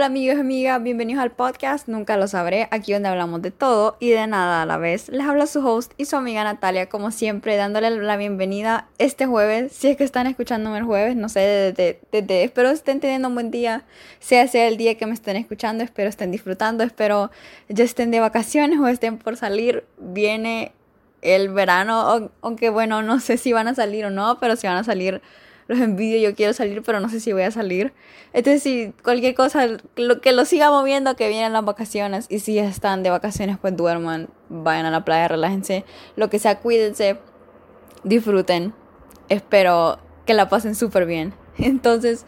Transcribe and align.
Hola 0.00 0.06
amigos 0.06 0.38
y 0.38 0.40
amigas, 0.40 0.82
bienvenidos 0.82 1.22
al 1.22 1.30
podcast 1.30 1.86
Nunca 1.86 2.16
lo 2.16 2.26
sabré, 2.26 2.68
aquí 2.70 2.94
donde 2.94 3.10
hablamos 3.10 3.42
de 3.42 3.50
todo 3.50 3.98
y 4.00 4.08
de 4.08 4.26
nada 4.26 4.62
a 4.62 4.64
la 4.64 4.78
vez. 4.78 5.10
Les 5.10 5.26
habla 5.26 5.46
su 5.46 5.60
host 5.60 5.92
y 5.98 6.06
su 6.06 6.16
amiga 6.16 6.42
Natalia, 6.42 6.88
como 6.88 7.10
siempre, 7.10 7.54
dándole 7.56 7.90
la 7.90 8.16
bienvenida 8.16 8.88
este 8.96 9.26
jueves. 9.26 9.72
Si 9.72 9.88
es 9.88 9.98
que 9.98 10.04
están 10.04 10.26
escuchándome 10.26 10.78
el 10.78 10.84
jueves, 10.84 11.16
no 11.16 11.28
sé, 11.28 11.74
desde, 12.10 12.44
espero 12.44 12.70
estén 12.70 13.00
teniendo 13.00 13.28
un 13.28 13.34
buen 13.34 13.50
día, 13.50 13.84
sea 14.20 14.48
sea 14.48 14.68
el 14.68 14.78
día 14.78 14.96
que 14.96 15.04
me 15.04 15.12
estén 15.12 15.36
escuchando, 15.36 15.84
espero 15.84 16.08
estén 16.08 16.30
disfrutando, 16.30 16.82
espero 16.82 17.30
ya 17.68 17.84
estén 17.84 18.10
de 18.10 18.20
vacaciones 18.20 18.78
o 18.78 18.88
estén 18.88 19.18
por 19.18 19.36
salir. 19.36 19.84
Viene 19.98 20.72
el 21.20 21.50
verano, 21.50 22.30
aunque 22.40 22.70
bueno, 22.70 23.02
no 23.02 23.20
sé 23.20 23.36
si 23.36 23.52
van 23.52 23.68
a 23.68 23.74
salir 23.74 24.06
o 24.06 24.10
no, 24.10 24.40
pero 24.40 24.56
si 24.56 24.66
van 24.66 24.78
a 24.78 24.84
salir 24.84 25.20
los 25.70 25.78
envidio, 25.78 26.18
yo 26.18 26.34
quiero 26.34 26.52
salir, 26.52 26.82
pero 26.82 26.98
no 26.98 27.08
sé 27.08 27.20
si 27.20 27.32
voy 27.32 27.42
a 27.42 27.52
salir. 27.52 27.92
Entonces, 28.32 28.60
si 28.60 28.92
cualquier 29.04 29.36
cosa, 29.36 29.68
lo, 29.94 30.20
que 30.20 30.32
lo 30.32 30.44
siga 30.44 30.68
moviendo, 30.70 31.14
que 31.14 31.28
vienen 31.28 31.52
las 31.52 31.64
vacaciones. 31.64 32.26
Y 32.28 32.40
si 32.40 32.58
están 32.58 33.04
de 33.04 33.10
vacaciones, 33.10 33.56
pues 33.56 33.76
duerman, 33.76 34.28
vayan 34.48 34.86
a 34.86 34.90
la 34.90 35.04
playa, 35.04 35.28
relájense, 35.28 35.84
lo 36.16 36.28
que 36.28 36.40
sea, 36.40 36.58
cuídense, 36.58 37.18
disfruten. 38.02 38.74
Espero 39.28 40.00
que 40.26 40.34
la 40.34 40.48
pasen 40.48 40.74
súper 40.74 41.06
bien. 41.06 41.34
Entonces, 41.58 42.26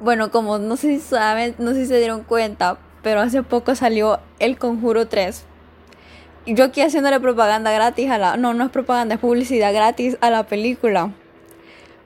bueno, 0.00 0.30
como 0.30 0.56
no 0.58 0.76
sé 0.76 0.88
si 0.96 1.00
saben, 1.00 1.54
no 1.58 1.72
sé 1.72 1.82
si 1.82 1.86
se 1.88 1.98
dieron 1.98 2.24
cuenta, 2.24 2.78
pero 3.02 3.20
hace 3.20 3.42
poco 3.42 3.74
salió 3.74 4.18
El 4.38 4.58
Conjuro 4.58 5.08
3. 5.08 5.44
Y 6.46 6.54
yo 6.54 6.64
aquí 6.64 6.80
haciéndole 6.80 7.20
propaganda 7.20 7.70
gratis 7.70 8.10
a 8.10 8.16
la... 8.16 8.38
No, 8.38 8.54
no 8.54 8.64
es 8.64 8.70
propaganda, 8.70 9.16
es 9.16 9.20
publicidad 9.20 9.74
gratis 9.74 10.16
a 10.22 10.30
la 10.30 10.46
película. 10.46 11.12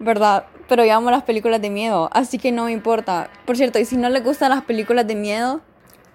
¿Verdad? 0.01 0.47
Pero 0.69 0.85
yo 0.85 0.95
amo 0.95 1.11
las 1.11 1.23
películas 1.23 1.61
de 1.61 1.71
miedo, 1.71 2.11
así 2.13 2.39
que 2.39 2.53
no 2.53 2.65
me 2.65 2.73
importa. 2.73 3.31
Por 3.45 3.57
cierto, 3.57 3.79
y 3.79 3.85
si 3.85 3.97
no 3.97 4.09
les 4.09 4.25
gustan 4.25 4.51
las 4.51 4.65
películas 4.65 5.07
de 5.07 5.15
miedo, 5.15 5.61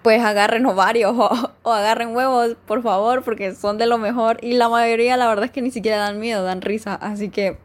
pues 0.02 0.22
agarren 0.22 0.66
ovarios 0.66 1.14
o, 1.62 1.72
agarren 1.72 2.14
huevos, 2.14 2.56
por 2.66 2.82
favor, 2.82 3.22
porque 3.22 3.54
son 3.54 3.78
de 3.78 3.86
lo 3.86 3.98
mejor. 3.98 4.38
Y 4.42 4.54
la 4.54 4.68
mayoría, 4.68 5.16
la 5.16 5.28
verdad 5.28 5.46
es 5.46 5.50
que 5.50 5.62
ni 5.62 5.70
siquiera 5.70 5.98
dan 5.98 6.18
miedo, 6.20 6.44
dan 6.44 6.60
risa. 6.60 6.94
Así 6.94 7.30
que, 7.30 7.56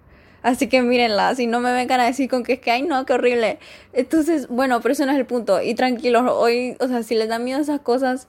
así 0.44 0.68
que 0.68 0.82
mírenla. 0.82 1.36
Si 1.36 1.48
no 1.48 1.60
me 1.60 1.74
vengan 1.74 2.00
a 2.00 2.06
decir 2.06 2.30
con 2.30 2.44
que 2.44 2.54
es 2.54 2.60
que, 2.60 2.72
ay, 2.72 2.84
no, 2.84 3.06
qué 3.06 3.14
horrible. 3.14 3.60
Entonces, 3.94 4.48
bueno, 4.48 4.80
pero 4.82 4.94
eso 4.94 5.06
no 5.06 5.12
es 5.12 5.18
el 5.18 5.26
punto. 5.26 5.62
Y 5.62 5.76
tranquilos, 5.76 6.24
hoy, 6.32 6.78
o 6.80 6.88
sea, 6.88 7.04
si 7.04 7.16
les 7.16 7.28
dan 7.28 7.44
miedo 7.44 7.60
esas 7.60 7.82
cosas, 7.82 8.28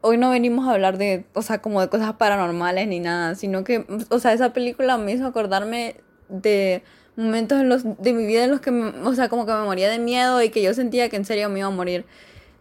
hoy 0.00 0.18
no 0.18 0.30
venimos 0.30 0.68
a 0.68 0.72
hablar 0.72 0.98
de, 0.98 1.24
o 1.32 1.42
sea, 1.42 1.62
como 1.62 1.80
de 1.80 1.88
cosas 1.88 2.14
paranormales 2.14 2.86
ni 2.88 3.00
nada, 3.00 3.34
sino 3.36 3.64
que, 3.64 3.86
o 4.10 4.18
sea, 4.18 4.34
esa 4.34 4.52
película 4.52 4.98
me 4.98 5.12
hizo 5.12 5.26
acordarme 5.26 5.96
de 6.28 6.82
momentos 7.16 7.60
en 7.60 7.68
los, 7.68 7.82
de 7.84 8.12
mi 8.12 8.26
vida 8.26 8.44
en 8.44 8.50
los 8.50 8.60
que, 8.60 8.70
o 8.70 9.14
sea, 9.14 9.28
como 9.28 9.46
que 9.46 9.52
me 9.52 9.62
moría 9.64 9.88
de 9.88 9.98
miedo 9.98 10.42
y 10.42 10.50
que 10.50 10.62
yo 10.62 10.74
sentía 10.74 11.08
que 11.08 11.16
en 11.16 11.24
serio 11.24 11.48
me 11.48 11.60
iba 11.60 11.68
a 11.68 11.70
morir. 11.70 12.04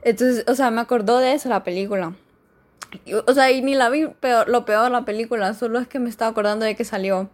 Entonces, 0.04 0.46
o 0.48 0.56
sea, 0.56 0.72
me 0.72 0.82
acordó 0.82 1.20
de 1.20 1.34
eso 1.34 1.50
la 1.50 1.64
película. 1.64 2.14
o 3.26 3.34
sea, 3.34 3.52
y 3.52 3.62
ni 3.62 3.76
la 3.76 3.90
vi 3.90 4.08
peor, 4.08 4.50
lo 4.50 4.66
peor 4.66 4.92
la 4.92 5.06
película, 5.06 5.54
solo 5.54 5.80
es 5.80 5.88
que 5.88 6.00
me 6.00 6.10
estaba 6.10 6.32
acordando 6.32 6.66
de 6.66 6.76
que 6.76 6.86
salió. 6.86 7.30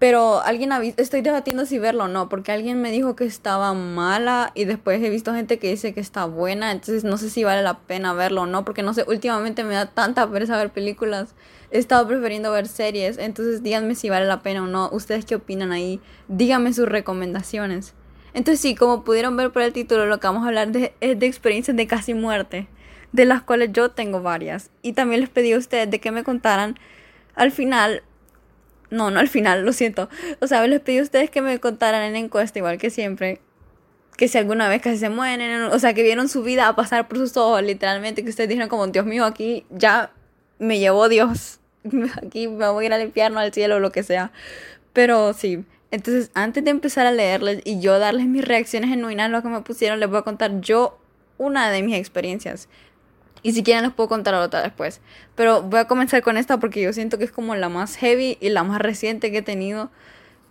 Pero 0.00 0.40
alguien 0.40 0.72
ha 0.72 0.78
visto, 0.78 1.02
estoy 1.02 1.20
debatiendo 1.20 1.66
si 1.66 1.78
verlo 1.78 2.04
o 2.04 2.08
no, 2.08 2.30
porque 2.30 2.52
alguien 2.52 2.80
me 2.80 2.90
dijo 2.90 3.16
que 3.16 3.24
estaba 3.26 3.74
mala 3.74 4.50
y 4.54 4.64
después 4.64 5.02
he 5.02 5.10
visto 5.10 5.34
gente 5.34 5.58
que 5.58 5.68
dice 5.68 5.92
que 5.92 6.00
está 6.00 6.24
buena, 6.24 6.72
entonces 6.72 7.04
no 7.04 7.18
sé 7.18 7.28
si 7.28 7.44
vale 7.44 7.62
la 7.62 7.80
pena 7.80 8.14
verlo 8.14 8.42
o 8.42 8.46
no, 8.46 8.64
porque 8.64 8.82
no 8.82 8.94
sé, 8.94 9.04
últimamente 9.06 9.62
me 9.62 9.74
da 9.74 9.86
tanta 9.90 10.26
pereza 10.30 10.56
ver 10.56 10.70
películas, 10.70 11.34
he 11.70 11.78
estado 11.78 12.06
prefiriendo 12.06 12.52
ver 12.52 12.68
series, 12.68 13.18
entonces 13.18 13.62
díganme 13.62 13.94
si 13.94 14.10
vale 14.10 14.26
la 14.26 14.42
pena 14.42 14.62
o 14.62 14.66
no, 14.66 14.88
ustedes 14.92 15.24
qué 15.24 15.36
opinan 15.36 15.72
ahí, 15.72 16.00
díganme 16.28 16.72
sus 16.72 16.88
recomendaciones. 16.88 17.94
Entonces 18.32 18.60
sí, 18.60 18.74
como 18.74 19.04
pudieron 19.04 19.36
ver 19.36 19.50
por 19.50 19.62
el 19.62 19.72
título, 19.72 20.06
lo 20.06 20.20
que 20.20 20.26
vamos 20.26 20.44
a 20.44 20.48
hablar 20.48 20.72
de, 20.72 20.94
es 21.00 21.18
de 21.18 21.26
experiencias 21.26 21.76
de 21.76 21.86
casi 21.86 22.14
muerte, 22.14 22.68
de 23.12 23.24
las 23.24 23.42
cuales 23.42 23.70
yo 23.72 23.90
tengo 23.90 24.22
varias, 24.22 24.70
y 24.82 24.92
también 24.92 25.20
les 25.20 25.30
pedí 25.30 25.52
a 25.52 25.58
ustedes 25.58 25.90
de 25.90 26.00
que 26.00 26.12
me 26.12 26.24
contaran 26.24 26.78
al 27.34 27.52
final 27.52 28.02
no, 28.90 29.10
no 29.10 29.20
al 29.20 29.28
final, 29.28 29.64
lo 29.64 29.72
siento. 29.72 30.08
O 30.40 30.46
sea, 30.46 30.66
les 30.66 30.80
pedí 30.80 30.98
a 30.98 31.02
ustedes 31.02 31.30
que 31.30 31.40
me 31.40 31.58
contaran 31.60 32.02
en 32.02 32.16
encuesta, 32.16 32.58
igual 32.58 32.78
que 32.78 32.90
siempre, 32.90 33.40
que 34.16 34.28
si 34.28 34.36
alguna 34.36 34.68
vez 34.68 34.82
casi 34.82 34.98
se 34.98 35.08
mueren, 35.08 35.62
o 35.62 35.78
sea, 35.78 35.94
que 35.94 36.02
vieron 36.02 36.28
su 36.28 36.42
vida 36.42 36.68
a 36.68 36.76
pasar 36.76 37.08
por 37.08 37.18
sus 37.18 37.36
ojos, 37.36 37.62
literalmente, 37.62 38.22
que 38.22 38.30
ustedes 38.30 38.48
dijeron 38.48 38.68
como, 38.68 38.86
Dios 38.88 39.06
mío, 39.06 39.24
aquí 39.24 39.64
ya 39.70 40.12
me 40.58 40.78
llevó 40.78 41.08
Dios, 41.08 41.59
aquí 42.22 42.48
me 42.48 42.68
voy 42.68 42.84
a 42.84 42.86
ir 42.86 42.92
al 42.92 43.02
infierno, 43.02 43.40
al 43.40 43.52
cielo, 43.52 43.80
lo 43.80 43.92
que 43.92 44.02
sea. 44.02 44.32
Pero 44.92 45.32
sí, 45.32 45.64
entonces 45.90 46.30
antes 46.34 46.64
de 46.64 46.70
empezar 46.70 47.06
a 47.06 47.12
leerles 47.12 47.60
y 47.64 47.80
yo 47.80 47.98
darles 47.98 48.26
mis 48.26 48.44
reacciones 48.44 48.90
genuinas 48.90 49.30
lo 49.30 49.42
que 49.42 49.48
me 49.48 49.60
pusieron, 49.62 50.00
les 50.00 50.08
voy 50.08 50.18
a 50.18 50.22
contar 50.22 50.60
yo 50.60 50.98
una 51.38 51.70
de 51.70 51.82
mis 51.82 51.96
experiencias. 51.96 52.68
Y 53.42 53.52
si 53.52 53.62
quieren 53.62 53.84
les 53.84 53.92
puedo 53.92 54.08
contar 54.08 54.34
otra 54.34 54.62
después. 54.62 55.00
Pero 55.34 55.62
voy 55.62 55.80
a 55.80 55.86
comenzar 55.86 56.22
con 56.22 56.36
esta 56.36 56.58
porque 56.60 56.82
yo 56.82 56.92
siento 56.92 57.18
que 57.18 57.24
es 57.24 57.32
como 57.32 57.54
la 57.54 57.68
más 57.68 57.96
heavy 57.96 58.36
y 58.40 58.50
la 58.50 58.64
más 58.64 58.80
reciente 58.80 59.30
que 59.30 59.38
he 59.38 59.42
tenido. 59.42 59.90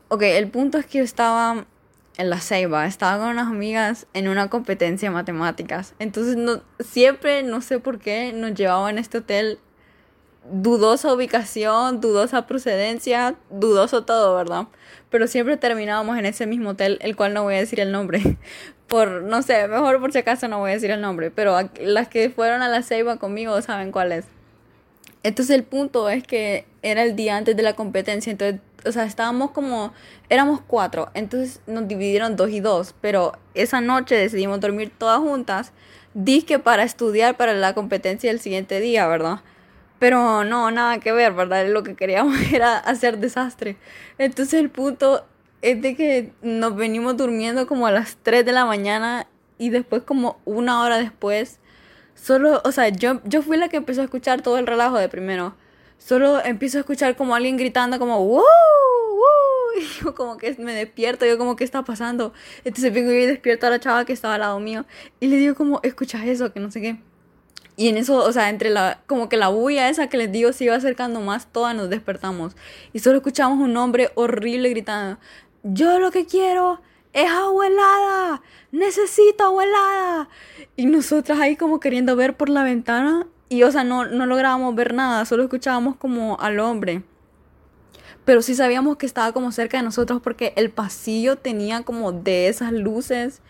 Ok, 0.07 0.23
el 0.23 0.49
punto 0.49 0.79
es 0.79 0.87
que 0.87 0.97
yo 0.99 1.03
estaba 1.03 1.65
en 2.17 2.29
la 2.29 2.41
Ceiba, 2.41 2.85
estaba 2.85 3.19
con 3.19 3.29
unas 3.29 3.47
amigas 3.47 4.07
en 4.13 4.27
una 4.27 4.49
competencia 4.49 5.09
de 5.09 5.13
matemáticas. 5.13 5.93
Entonces 5.99 6.35
no, 6.35 6.63
siempre, 6.79 7.43
no 7.43 7.61
sé 7.61 7.79
por 7.79 7.99
qué, 7.99 8.33
nos 8.33 8.55
llevaban 8.55 8.97
a 8.97 9.01
este 9.01 9.19
hotel 9.19 9.59
dudosa 10.51 11.13
ubicación, 11.13 12.01
dudosa 12.01 12.47
procedencia, 12.47 13.35
dudoso 13.49 14.03
todo, 14.03 14.35
¿verdad? 14.35 14.67
Pero 15.09 15.27
siempre 15.27 15.57
terminábamos 15.57 16.17
en 16.17 16.25
ese 16.25 16.45
mismo 16.45 16.71
hotel, 16.71 16.97
el 17.01 17.15
cual 17.15 17.33
no 17.33 17.43
voy 17.43 17.55
a 17.55 17.59
decir 17.59 17.79
el 17.79 17.91
nombre, 17.91 18.37
por, 18.87 19.23
no 19.23 19.41
sé, 19.41 19.67
mejor 19.67 19.99
por 19.99 20.11
si 20.11 20.19
acaso 20.19 20.47
no 20.47 20.59
voy 20.59 20.71
a 20.71 20.73
decir 20.73 20.91
el 20.91 21.01
nombre, 21.01 21.31
pero 21.31 21.57
las 21.81 22.07
que 22.07 22.29
fueron 22.29 22.61
a 22.61 22.67
la 22.67 22.83
ceiba 22.83 23.17
conmigo 23.17 23.61
saben 23.61 23.91
cuál 23.91 24.11
es. 24.11 24.25
Entonces 25.21 25.55
el 25.55 25.63
punto 25.63 26.09
es 26.09 26.23
que 26.23 26.65
era 26.81 27.03
el 27.03 27.15
día 27.15 27.35
antes 27.35 27.55
de 27.55 27.63
la 27.63 27.73
competencia, 27.73 28.31
entonces, 28.31 28.61
o 28.85 28.91
sea, 28.91 29.03
estábamos 29.03 29.51
como, 29.51 29.93
éramos 30.29 30.61
cuatro, 30.65 31.09
entonces 31.13 31.59
nos 31.67 31.87
dividieron 31.87 32.37
dos 32.37 32.49
y 32.51 32.61
dos, 32.61 32.95
pero 33.01 33.33
esa 33.53 33.81
noche 33.81 34.15
decidimos 34.15 34.61
dormir 34.61 34.91
todas 34.97 35.19
juntas, 35.19 35.73
que 36.47 36.59
para 36.59 36.83
estudiar 36.83 37.37
para 37.37 37.53
la 37.53 37.73
competencia 37.73 38.29
del 38.29 38.39
siguiente 38.39 38.79
día, 38.79 39.07
¿verdad? 39.07 39.41
Pero 39.99 40.45
no, 40.45 40.71
nada 40.71 40.99
que 40.99 41.11
ver, 41.11 41.33
¿verdad? 41.33 41.67
Lo 41.67 41.83
que 41.83 41.95
queríamos 41.95 42.35
era 42.53 42.77
hacer 42.77 43.19
desastre. 43.19 43.77
Entonces 44.17 44.59
el 44.59 44.69
punto 44.69 45.25
es 45.61 45.81
de 45.81 45.95
que 45.95 46.31
nos 46.41 46.75
venimos 46.75 47.17
durmiendo 47.17 47.67
como 47.67 47.85
a 47.85 47.91
las 47.91 48.17
3 48.23 48.45
de 48.45 48.53
la 48.53 48.65
mañana 48.65 49.27
y 49.57 49.69
después 49.69 50.03
como 50.03 50.39
una 50.45 50.81
hora 50.81 50.97
después, 50.97 51.59
solo, 52.15 52.61
o 52.63 52.71
sea, 52.71 52.89
yo, 52.89 53.21
yo 53.25 53.41
fui 53.41 53.57
la 53.57 53.67
que 53.67 53.77
empezó 53.77 54.01
a 54.01 54.05
escuchar 54.05 54.41
todo 54.41 54.57
el 54.57 54.67
relajo 54.67 54.97
de 54.97 55.09
primero. 55.09 55.55
Solo 55.97 56.43
empiezo 56.43 56.77
a 56.77 56.81
escuchar 56.81 57.17
como 57.17 57.35
alguien 57.35 57.57
gritando 57.57 57.99
como. 57.99 58.25
¡Woo! 58.25 58.43
Y 59.79 60.03
yo 60.03 60.15
como 60.15 60.37
que 60.37 60.55
me 60.57 60.73
despierto, 60.73 61.25
yo 61.25 61.37
como 61.37 61.55
¿qué 61.55 61.63
está 61.63 61.83
pasando? 61.83 62.33
Entonces 62.65 62.91
vengo 62.91 63.11
y 63.11 63.25
despierto 63.25 63.67
a 63.67 63.69
la 63.69 63.79
chava 63.79 64.03
que 64.03 64.13
estaba 64.13 64.33
al 64.33 64.41
lado 64.41 64.59
mío 64.59 64.85
y 65.19 65.27
le 65.27 65.37
digo 65.37 65.55
como, 65.55 65.79
¿escuchas 65.83 66.25
eso? 66.25 66.51
Que 66.51 66.59
no 66.59 66.71
sé 66.71 66.81
qué. 66.81 66.97
Y 67.79 67.87
en 67.87 67.95
eso, 67.95 68.17
o 68.17 68.31
sea, 68.33 68.49
entre 68.49 68.71
la, 68.71 68.99
como 69.07 69.29
que 69.29 69.37
la 69.37 69.47
bulla 69.47 69.87
esa 69.87 70.09
que 70.09 70.17
les 70.17 70.29
digo 70.29 70.51
se 70.51 70.65
iba 70.65 70.75
acercando 70.75 71.21
más, 71.21 71.47
todas 71.49 71.73
nos 71.73 71.89
despertamos. 71.89 72.57
Y 72.91 72.99
solo 72.99 73.19
escuchamos 73.19 73.57
un 73.57 73.77
hombre 73.77 74.11
horrible 74.15 74.67
gritando, 74.69 75.17
yo 75.63 75.97
lo 75.97 76.11
que 76.11 76.25
quiero 76.25 76.81
es 77.13 77.31
agua 77.31 77.67
helada, 77.67 78.41
necesito 78.73 79.45
agua 79.45 79.63
helada. 79.63 80.29
Y 80.75 80.87
nosotras 80.87 81.39
ahí 81.39 81.55
como 81.55 81.79
queriendo 81.79 82.17
ver 82.17 82.35
por 82.35 82.49
la 82.49 82.63
ventana 82.63 83.27
y 83.47 83.63
o 83.63 83.71
sea, 83.71 83.85
no, 83.85 84.05
no 84.05 84.25
lográbamos 84.25 84.75
ver 84.75 84.93
nada, 84.93 85.23
solo 85.23 85.43
escuchábamos 85.43 85.95
como 85.95 86.37
al 86.41 86.59
hombre. 86.59 87.03
Pero 88.25 88.41
sí 88.41 88.55
sabíamos 88.55 88.97
que 88.97 89.05
estaba 89.05 89.31
como 89.31 89.53
cerca 89.53 89.77
de 89.77 89.83
nosotros 89.83 90.19
porque 90.21 90.51
el 90.57 90.69
pasillo 90.69 91.37
tenía 91.37 91.83
como 91.83 92.11
de 92.11 92.49
esas 92.49 92.73
luces 92.73 93.41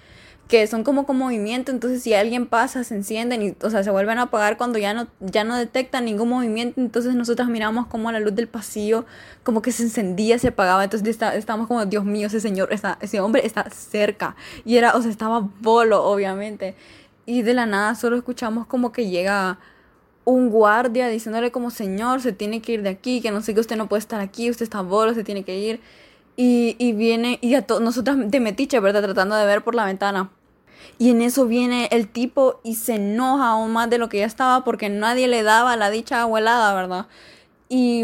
que 0.49 0.65
son 0.65 0.83
como 0.83 1.05
con 1.05 1.15
movimiento, 1.15 1.71
entonces 1.71 2.01
si 2.01 2.15
alguien 2.15 2.47
pasa, 2.47 2.83
se 2.83 2.95
encienden 2.95 3.43
y, 3.43 3.55
o 3.61 3.69
sea, 3.69 3.83
se 3.83 3.91
vuelven 3.91 4.17
a 4.17 4.23
apagar 4.23 4.57
cuando 4.57 4.79
ya 4.79 4.95
no, 4.95 5.07
ya 5.19 5.43
no 5.43 5.55
detectan 5.55 6.05
ningún 6.05 6.27
movimiento, 6.27 6.81
entonces 6.81 7.13
nosotros 7.13 7.47
miramos 7.49 7.85
como 7.85 8.11
la 8.11 8.19
luz 8.19 8.33
del 8.33 8.47
pasillo, 8.47 9.05
como 9.43 9.61
que 9.61 9.71
se 9.71 9.83
encendía, 9.83 10.39
se 10.39 10.47
apagaba, 10.47 10.83
entonces 10.83 11.21
estábamos 11.35 11.67
como, 11.67 11.85
Dios 11.85 12.03
mío, 12.03 12.25
ese 12.25 12.39
señor, 12.39 12.73
está, 12.73 12.97
ese 12.99 13.19
hombre 13.19 13.45
está 13.45 13.69
cerca, 13.69 14.35
y 14.65 14.77
era, 14.77 14.95
o 14.95 15.01
sea, 15.03 15.11
estaba 15.11 15.47
bolo, 15.61 16.03
obviamente, 16.03 16.73
y 17.27 17.43
de 17.43 17.53
la 17.53 17.67
nada 17.67 17.93
solo 17.93 18.17
escuchamos 18.17 18.65
como 18.65 18.91
que 18.91 19.07
llega 19.07 19.59
un 20.25 20.49
guardia 20.49 21.09
diciéndole 21.09 21.51
como, 21.51 21.69
señor, 21.69 22.21
se 22.21 22.33
tiene 22.33 22.59
que 22.63 22.71
ir 22.71 22.81
de 22.81 22.89
aquí, 22.89 23.21
que 23.21 23.29
no 23.29 23.43
sé 23.43 23.53
que 23.53 23.59
usted 23.59 23.77
no 23.77 23.87
puede 23.87 23.99
estar 23.99 24.19
aquí, 24.19 24.49
usted 24.49 24.63
está 24.63 24.81
bolo, 24.81 25.13
se 25.13 25.23
tiene 25.23 25.43
que 25.43 25.59
ir, 25.59 25.79
y, 26.35 26.75
y 26.79 26.93
viene, 26.93 27.37
y 27.43 27.53
a 27.53 27.67
todos, 27.67 27.81
nosotros 27.81 28.17
de 28.31 28.39
metiche, 28.39 28.79
¿verdad? 28.79 29.03
Tratando 29.03 29.35
de 29.35 29.45
ver 29.45 29.63
por 29.63 29.75
la 29.75 29.85
ventana 29.85 30.31
y 30.97 31.11
en 31.11 31.21
eso 31.21 31.45
viene 31.45 31.87
el 31.91 32.07
tipo 32.07 32.59
y 32.63 32.75
se 32.75 32.95
enoja 32.95 33.49
aún 33.49 33.71
más 33.71 33.89
de 33.89 33.97
lo 33.97 34.09
que 34.09 34.19
ya 34.19 34.25
estaba 34.25 34.63
porque 34.63 34.89
nadie 34.89 35.27
le 35.27 35.43
daba 35.43 35.75
la 35.75 35.89
dicha 35.89 36.21
abuelada, 36.21 36.73
¿verdad? 36.73 37.07
Y 37.69 38.03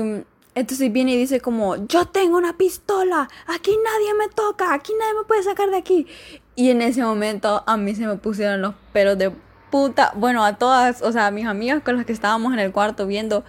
entonces 0.55 0.91
viene 0.91 1.11
y 1.11 1.17
dice 1.17 1.41
como, 1.41 1.75
yo 1.87 2.05
tengo 2.05 2.37
una 2.37 2.57
pistola, 2.57 3.27
aquí 3.47 3.71
nadie 3.83 4.13
me 4.13 4.33
toca, 4.33 4.73
aquí 4.73 4.93
nadie 4.97 5.13
me 5.15 5.25
puede 5.25 5.43
sacar 5.43 5.69
de 5.69 5.77
aquí. 5.77 6.07
Y 6.55 6.69
en 6.69 6.81
ese 6.81 7.03
momento 7.03 7.63
a 7.67 7.75
mí 7.75 7.93
se 7.93 8.07
me 8.07 8.15
pusieron 8.15 8.61
los 8.61 8.73
pelos 8.93 9.17
de 9.17 9.31
puta, 9.69 10.13
bueno, 10.15 10.45
a 10.45 10.57
todas, 10.57 11.01
o 11.01 11.11
sea, 11.11 11.27
a 11.27 11.31
mis 11.31 11.45
amigas 11.45 11.83
con 11.83 11.97
las 11.97 12.05
que 12.05 12.13
estábamos 12.13 12.53
en 12.53 12.59
el 12.59 12.71
cuarto 12.71 13.05
viendo, 13.05 13.43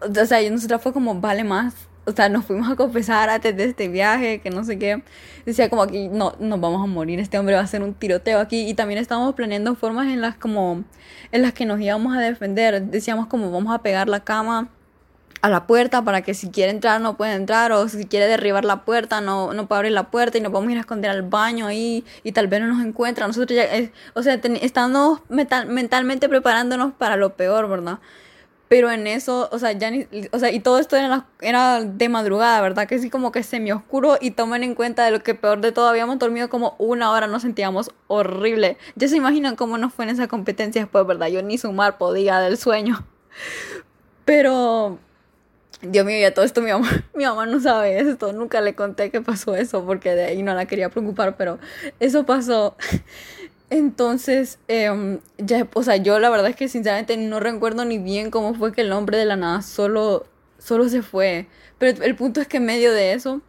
o 0.00 0.26
sea, 0.26 0.42
y 0.42 0.50
nosotras 0.50 0.82
fue 0.82 0.92
como, 0.92 1.20
vale 1.20 1.44
más, 1.44 1.74
o 2.08 2.12
sea, 2.12 2.28
nos 2.28 2.44
fuimos 2.44 2.70
a 2.70 2.76
confesar 2.76 3.28
antes 3.30 3.56
de 3.56 3.64
este 3.64 3.88
viaje, 3.88 4.40
que 4.40 4.50
no 4.50 4.64
sé 4.64 4.78
qué, 4.78 5.02
decía 5.44 5.68
como 5.68 5.82
aquí, 5.82 6.08
no, 6.08 6.34
nos 6.40 6.60
vamos 6.60 6.82
a 6.82 6.86
morir, 6.86 7.20
este 7.20 7.38
hombre 7.38 7.54
va 7.54 7.60
a 7.60 7.64
hacer 7.64 7.82
un 7.82 7.94
tiroteo 7.94 8.40
aquí, 8.40 8.68
y 8.68 8.74
también 8.74 8.98
estábamos 8.98 9.34
planeando 9.34 9.74
formas 9.74 10.08
en 10.08 10.20
las 10.20 10.36
como, 10.36 10.84
en 11.32 11.42
las 11.42 11.52
que 11.52 11.66
nos 11.66 11.80
íbamos 11.80 12.16
a 12.16 12.20
defender, 12.20 12.82
decíamos 12.82 13.26
como, 13.26 13.50
vamos 13.50 13.74
a 13.74 13.82
pegar 13.82 14.08
la 14.08 14.20
cama, 14.20 14.70
a 15.40 15.48
la 15.48 15.66
puerta 15.66 16.02
para 16.02 16.22
que 16.22 16.34
si 16.34 16.50
quiere 16.50 16.72
entrar 16.72 17.00
no 17.00 17.16
puede 17.16 17.34
entrar 17.34 17.70
o 17.72 17.88
si 17.88 18.06
quiere 18.06 18.26
derribar 18.26 18.64
la 18.64 18.84
puerta 18.84 19.20
no, 19.20 19.52
no 19.52 19.68
puede 19.68 19.78
abrir 19.78 19.92
la 19.92 20.10
puerta 20.10 20.38
y 20.38 20.40
nos 20.40 20.52
vamos 20.52 20.68
a 20.68 20.72
ir 20.72 20.78
a 20.78 20.80
esconder 20.80 21.10
al 21.10 21.22
baño 21.22 21.66
ahí 21.66 22.04
y 22.24 22.32
tal 22.32 22.48
vez 22.48 22.60
no 22.60 22.66
nos 22.66 22.84
encuentra. 22.84 23.26
Nosotros 23.26 23.56
ya, 23.56 23.64
eh, 23.64 23.92
o 24.14 24.22
sea, 24.22 24.34
estamos 24.34 25.20
mentalmente 25.28 26.28
preparándonos 26.28 26.92
para 26.92 27.16
lo 27.16 27.36
peor, 27.36 27.68
¿verdad? 27.68 28.00
Pero 28.68 28.90
en 28.90 29.06
eso, 29.06 29.48
o 29.50 29.58
sea, 29.58 29.72
ya 29.72 29.90
ni, 29.90 30.06
o 30.30 30.38
sea, 30.38 30.52
y 30.52 30.60
todo 30.60 30.78
esto 30.78 30.96
era, 30.96 31.26
era 31.40 31.82
de 31.82 32.08
madrugada, 32.08 32.60
¿verdad? 32.60 32.86
Que 32.86 32.98
sí 32.98 33.08
como 33.08 33.32
que 33.32 33.42
semi 33.42 33.72
oscuro 33.72 34.18
y 34.20 34.32
tomen 34.32 34.62
en 34.62 34.74
cuenta 34.74 35.04
de 35.04 35.10
lo 35.10 35.22
que 35.22 35.34
peor 35.34 35.60
de 35.60 35.72
todo, 35.72 35.88
habíamos 35.88 36.18
dormido 36.18 36.50
como 36.50 36.76
una 36.78 37.10
hora, 37.10 37.26
nos 37.26 37.42
sentíamos 37.42 37.90
horrible. 38.08 38.76
Ya 38.94 39.08
se 39.08 39.16
imaginan 39.16 39.56
cómo 39.56 39.78
nos 39.78 39.94
fue 39.94 40.04
en 40.04 40.10
esa 40.10 40.28
competencia 40.28 40.82
después, 40.82 41.06
¿verdad? 41.06 41.28
Yo 41.28 41.42
ni 41.42 41.56
sumar 41.56 41.96
podía 41.96 42.40
del 42.40 42.58
sueño. 42.58 43.06
Pero 44.24 44.98
Dios 45.80 46.04
mío, 46.04 46.18
ya 46.20 46.34
todo 46.34 46.44
esto 46.44 46.60
mi 46.60 46.70
mamá, 46.70 46.90
mi 47.14 47.24
mamá 47.24 47.46
no 47.46 47.60
sabe 47.60 48.00
esto, 48.00 48.32
nunca 48.32 48.60
le 48.60 48.74
conté 48.74 49.10
que 49.10 49.20
pasó 49.20 49.54
eso 49.54 49.84
porque 49.86 50.14
de 50.14 50.24
ahí 50.24 50.42
no 50.42 50.54
la 50.54 50.66
quería 50.66 50.90
preocupar, 50.90 51.36
pero 51.36 51.58
eso 52.00 52.26
pasó. 52.26 52.76
Entonces, 53.70 54.58
eh, 54.68 55.18
ya, 55.36 55.68
o 55.74 55.82
sea, 55.82 55.96
yo 55.96 56.18
la 56.18 56.30
verdad 56.30 56.48
es 56.48 56.56
que 56.56 56.68
sinceramente 56.68 57.16
no 57.16 57.38
recuerdo 57.40 57.84
ni 57.84 57.98
bien 57.98 58.30
cómo 58.30 58.54
fue 58.54 58.72
que 58.72 58.80
el 58.80 58.92
hombre 58.92 59.18
de 59.18 59.26
la 59.26 59.36
nada 59.36 59.62
solo, 59.62 60.26
solo 60.58 60.88
se 60.88 61.02
fue. 61.02 61.48
Pero 61.78 62.02
el 62.02 62.16
punto 62.16 62.40
es 62.40 62.48
que 62.48 62.56
en 62.58 62.66
medio 62.66 62.92
de 62.92 63.12
eso, 63.12 63.42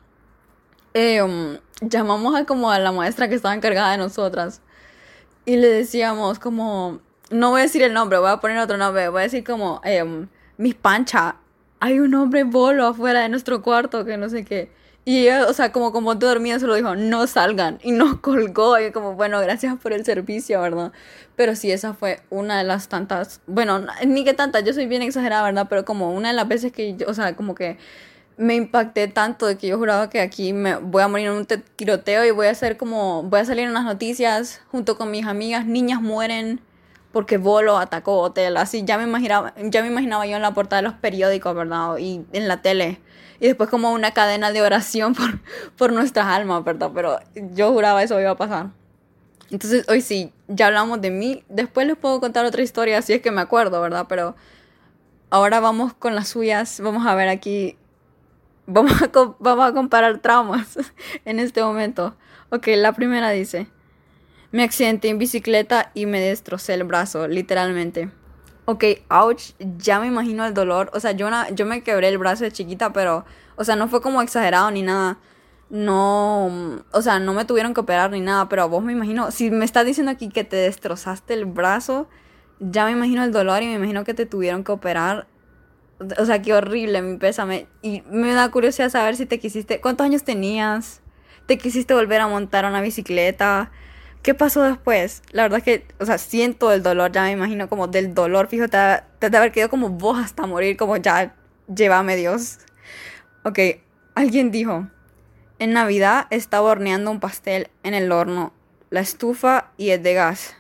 eh, 0.94 1.22
llamamos 1.82 2.36
a 2.36 2.46
como 2.46 2.72
a 2.72 2.80
la 2.80 2.92
maestra 2.92 3.30
que 3.30 3.36
estaba 3.36 3.56
encargada 3.56 3.92
de 3.92 3.98
nosotras 3.98 4.62
y 5.46 5.56
le 5.58 5.68
decíamos 5.68 6.40
como, 6.40 7.00
no 7.30 7.52
voy 7.52 7.62
a 7.62 7.64
decir 7.64 7.82
el 7.84 7.94
nombre, 7.94 8.18
voy 8.20 8.30
a 8.30 8.38
poner 8.38 8.58
otro 8.60 8.78
nombre, 8.78 9.10
voy 9.10 9.22
a 9.22 9.24
decir 9.24 9.44
como, 9.44 9.82
eh, 9.84 10.04
Miss 10.58 10.76
Pancha 10.76 11.38
hay 11.80 12.00
un 12.00 12.14
hombre 12.14 12.44
bolo 12.44 12.86
afuera 12.88 13.22
de 13.22 13.30
nuestro 13.30 13.62
cuarto 13.62 14.06
que 14.06 14.18
no 14.18 14.30
sé 14.30 14.44
qué. 14.44 14.72
Y 15.10 15.22
ella, 15.22 15.48
o 15.48 15.54
sea, 15.54 15.72
como 15.72 15.92
como 15.92 16.20
te 16.20 16.28
dormía, 16.28 16.60
se 16.60 16.68
lo 16.68 16.76
dijo, 16.76 16.96
no 16.96 17.26
salgan. 17.26 17.80
Y 17.82 17.94
nos 17.94 18.20
colgó. 18.22 18.80
Y 18.80 18.92
como, 18.92 19.16
bueno, 19.16 19.42
gracias 19.42 19.76
por 19.80 19.92
el 19.92 20.06
servicio, 20.06 20.62
¿verdad? 20.62 20.92
Pero 21.36 21.56
sí, 21.56 21.72
esa 21.72 21.96
fue 21.96 22.20
una 22.30 22.60
de 22.60 22.64
las 22.64 22.90
tantas, 22.90 23.42
bueno, 23.48 23.88
ni 24.06 24.24
que 24.24 24.36
tantas, 24.36 24.64
yo 24.66 24.72
soy 24.72 24.86
bien 24.86 25.02
exagerada, 25.02 25.42
¿verdad? 25.42 25.66
Pero 25.68 25.84
como 25.84 26.14
una 26.14 26.28
de 26.28 26.36
las 26.36 26.48
veces 26.48 26.72
que, 26.72 26.96
o 27.08 27.16
sea, 27.16 27.36
como 27.36 27.56
que 27.56 27.80
me 28.38 28.54
impacté 28.54 29.08
tanto 29.08 29.48
de 29.48 29.58
que 29.58 29.66
yo 29.66 29.80
juraba 29.80 30.12
que 30.12 30.22
aquí 30.22 30.54
me 30.54 30.76
voy 30.76 31.02
a 31.02 31.08
morir 31.08 31.26
en 31.26 31.34
un 31.34 31.48
tiroteo 31.48 32.24
y 32.24 32.30
voy 32.30 32.46
a 32.46 32.52
hacer 32.52 32.78
como, 32.78 33.24
voy 33.24 33.40
a 33.40 33.46
salir 33.46 33.66
en 33.66 33.74
las 33.74 33.86
noticias 33.86 34.62
junto 34.70 34.96
con 34.96 35.10
mis 35.10 35.26
amigas, 35.26 35.66
niñas 35.66 36.04
mueren 36.04 36.62
porque 37.12 37.38
Bolo 37.38 37.78
atacó 37.78 38.20
hotel, 38.20 38.58
así 38.58 38.84
ya 38.86 38.98
me 38.98 39.04
imaginaba, 39.04 39.54
ya 39.58 39.82
me 39.82 39.88
imaginaba 39.88 40.28
yo 40.28 40.36
en 40.36 40.42
la 40.42 40.54
portada 40.54 40.82
de 40.82 40.88
los 40.88 40.98
periódicos, 40.98 41.56
¿verdad? 41.56 41.98
Y 41.98 42.22
en 42.34 42.48
la 42.48 42.62
tele. 42.62 43.00
Y 43.40 43.48
después 43.48 43.70
como 43.70 43.92
una 43.92 44.12
cadena 44.12 44.52
de 44.52 44.62
oración 44.62 45.16
por, 45.16 45.40
por 45.78 45.92
nuestras 45.94 46.28
almas, 46.28 46.64
¿verdad? 46.64 46.92
Pero 46.94 47.20
yo 47.54 47.72
juraba 47.72 48.04
eso 48.04 48.20
iba 48.20 48.32
a 48.32 48.38
pasar. 48.38 48.68
Entonces 49.52 49.88
hoy 49.90 50.02
sí, 50.02 50.32
ya 50.48 50.68
hablamos 50.68 51.02
de 51.02 51.10
mí. 51.10 51.44
Después 51.50 51.88
les 51.88 51.98
puedo 51.98 52.20
contar 52.20 52.46
otra 52.46 52.62
historia 52.62 53.02
si 53.02 53.14
es 53.14 53.22
que 53.22 53.32
me 53.32 53.42
acuerdo, 53.42 53.82
¿verdad? 53.82 54.06
Pero 54.08 54.36
ahora 55.30 55.60
vamos 55.60 55.94
con 55.94 56.16
las 56.16 56.28
suyas. 56.28 56.80
Vamos 56.82 57.08
a 57.08 57.16
ver 57.16 57.30
aquí. 57.30 57.76
Vamos 58.68 58.94
vamos 59.40 59.66
a 59.66 59.74
comparar 59.74 60.20
traumas 60.20 60.78
en 61.26 61.40
este 61.40 61.64
momento. 61.64 62.16
Ok, 62.52 62.68
la 62.76 62.94
primera 62.94 63.32
dice. 63.32 63.68
Me 64.52 64.64
accidenté 64.64 65.10
en 65.10 65.20
bicicleta 65.20 65.92
y 65.94 66.06
me 66.06 66.20
destrocé 66.20 66.74
el 66.74 66.84
brazo, 66.84 67.28
literalmente. 67.28 68.10
Ok, 68.66 68.84
ouch, 69.10 69.54
ya 69.78 70.00
me 70.00 70.08
imagino 70.08 70.46
el 70.46 70.54
dolor. 70.54 70.92
O 70.94 71.00
sea, 71.00 71.12
yo, 71.12 71.30
yo 71.54 71.66
me 71.66 71.82
quebré 71.82 72.10
el 72.10 72.18
brazo 72.18 72.44
de 72.44 72.52
chiquita, 72.52 72.94
pero, 72.94 73.26
o 73.56 73.64
sea, 73.64 73.76
no 73.76 73.88
fue 73.88 74.02
como 74.02 74.22
exagerado 74.22 74.70
ni 74.72 74.82
nada. 74.82 75.20
No, 75.70 76.82
o 76.92 77.02
sea, 77.02 77.20
no 77.20 77.34
me 77.34 77.46
tuvieron 77.46 77.76
que 77.76 77.82
operar 77.82 78.12
ni 78.12 78.22
nada, 78.22 78.50
pero 78.50 78.68
vos 78.70 78.84
me 78.84 78.92
imagino, 78.92 79.30
si 79.30 79.52
me 79.52 79.66
estás 79.66 79.86
diciendo 79.86 80.12
aquí 80.12 80.30
que 80.30 80.44
te 80.44 80.56
destrozaste 80.56 81.36
el 81.36 81.46
brazo, 81.46 82.08
ya 82.60 82.86
me 82.86 82.92
imagino 82.92 83.24
el 83.24 83.32
dolor 83.32 83.62
y 83.62 83.68
me 83.68 83.74
imagino 83.74 84.04
que 84.04 84.16
te 84.16 84.26
tuvieron 84.26 84.64
que 84.64 84.72
operar. 84.72 85.28
O 86.18 86.26
sea, 86.26 86.42
qué 86.42 86.54
horrible, 86.54 87.02
mi 87.02 87.18
pésame. 87.18 87.68
Y 87.82 88.02
me 88.10 88.34
da 88.34 88.50
curiosidad 88.50 88.90
saber 88.90 89.16
si 89.16 89.26
te 89.26 89.40
quisiste, 89.40 89.80
¿cuántos 89.80 90.06
años 90.06 90.24
tenías? 90.24 91.02
¿Te 91.46 91.58
quisiste 91.58 91.94
volver 91.94 92.22
a 92.22 92.28
montar 92.28 92.66
una 92.66 92.82
bicicleta? 92.82 93.72
¿Qué 94.22 94.34
pasó 94.34 94.64
después? 94.64 95.24
La 95.32 95.44
verdad 95.44 95.60
es 95.60 95.64
que, 95.64 95.86
o 96.00 96.06
sea, 96.06 96.18
siento 96.18 96.74
el 96.74 96.84
dolor, 96.84 97.12
ya 97.12 97.24
me 97.24 97.32
imagino 97.32 97.70
como 97.70 97.88
del 97.88 98.14
dolor, 98.14 98.48
fíjate, 98.48 99.04
te, 99.20 99.30
te 99.30 99.38
haber 99.38 99.52
quedado 99.52 99.70
como 99.70 99.90
vos 99.90 100.20
hasta 100.20 100.46
morir, 100.46 100.76
como 100.76 100.98
ya, 100.98 101.36
llévame 101.74 102.18
Dios. 102.18 102.60
Ok, 103.44 103.60
alguien 104.16 104.52
dijo, 104.52 104.88
en 105.60 105.74
Navidad 105.74 106.28
estaba 106.32 106.70
horneando 106.70 107.12
un 107.12 107.22
pastel 107.22 107.70
en 107.84 107.94
el 107.94 108.12
horno, 108.12 108.52
la 108.90 109.00
estufa 109.00 109.72
y 109.78 109.92
es 109.92 110.04
de 110.04 110.14
gas. 110.14 110.56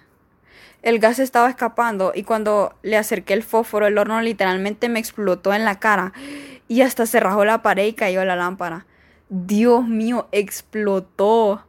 El 0.81 0.99
gas 0.99 1.19
estaba 1.19 1.49
escapando 1.49 2.13
y 2.15 2.23
cuando 2.23 2.73
le 2.83 2.95
acerqué 2.95 3.33
el 3.33 3.43
fósforo, 3.43 3.87
el 3.87 3.97
horno 3.97 4.21
literalmente 4.21 4.87
me 4.87 4.99
explotó 4.99 5.53
en 5.53 5.65
la 5.65 5.79
cara 5.79 6.13
y 6.69 6.81
hasta 6.81 7.05
se 7.05 7.19
rajó 7.19 7.43
la 7.43 7.61
pared 7.61 7.87
y 7.87 7.93
cayó 7.93 8.23
la 8.23 8.37
lámpara. 8.37 8.85
Dios 9.27 9.85
mío, 9.85 10.29
explotó 10.31 11.65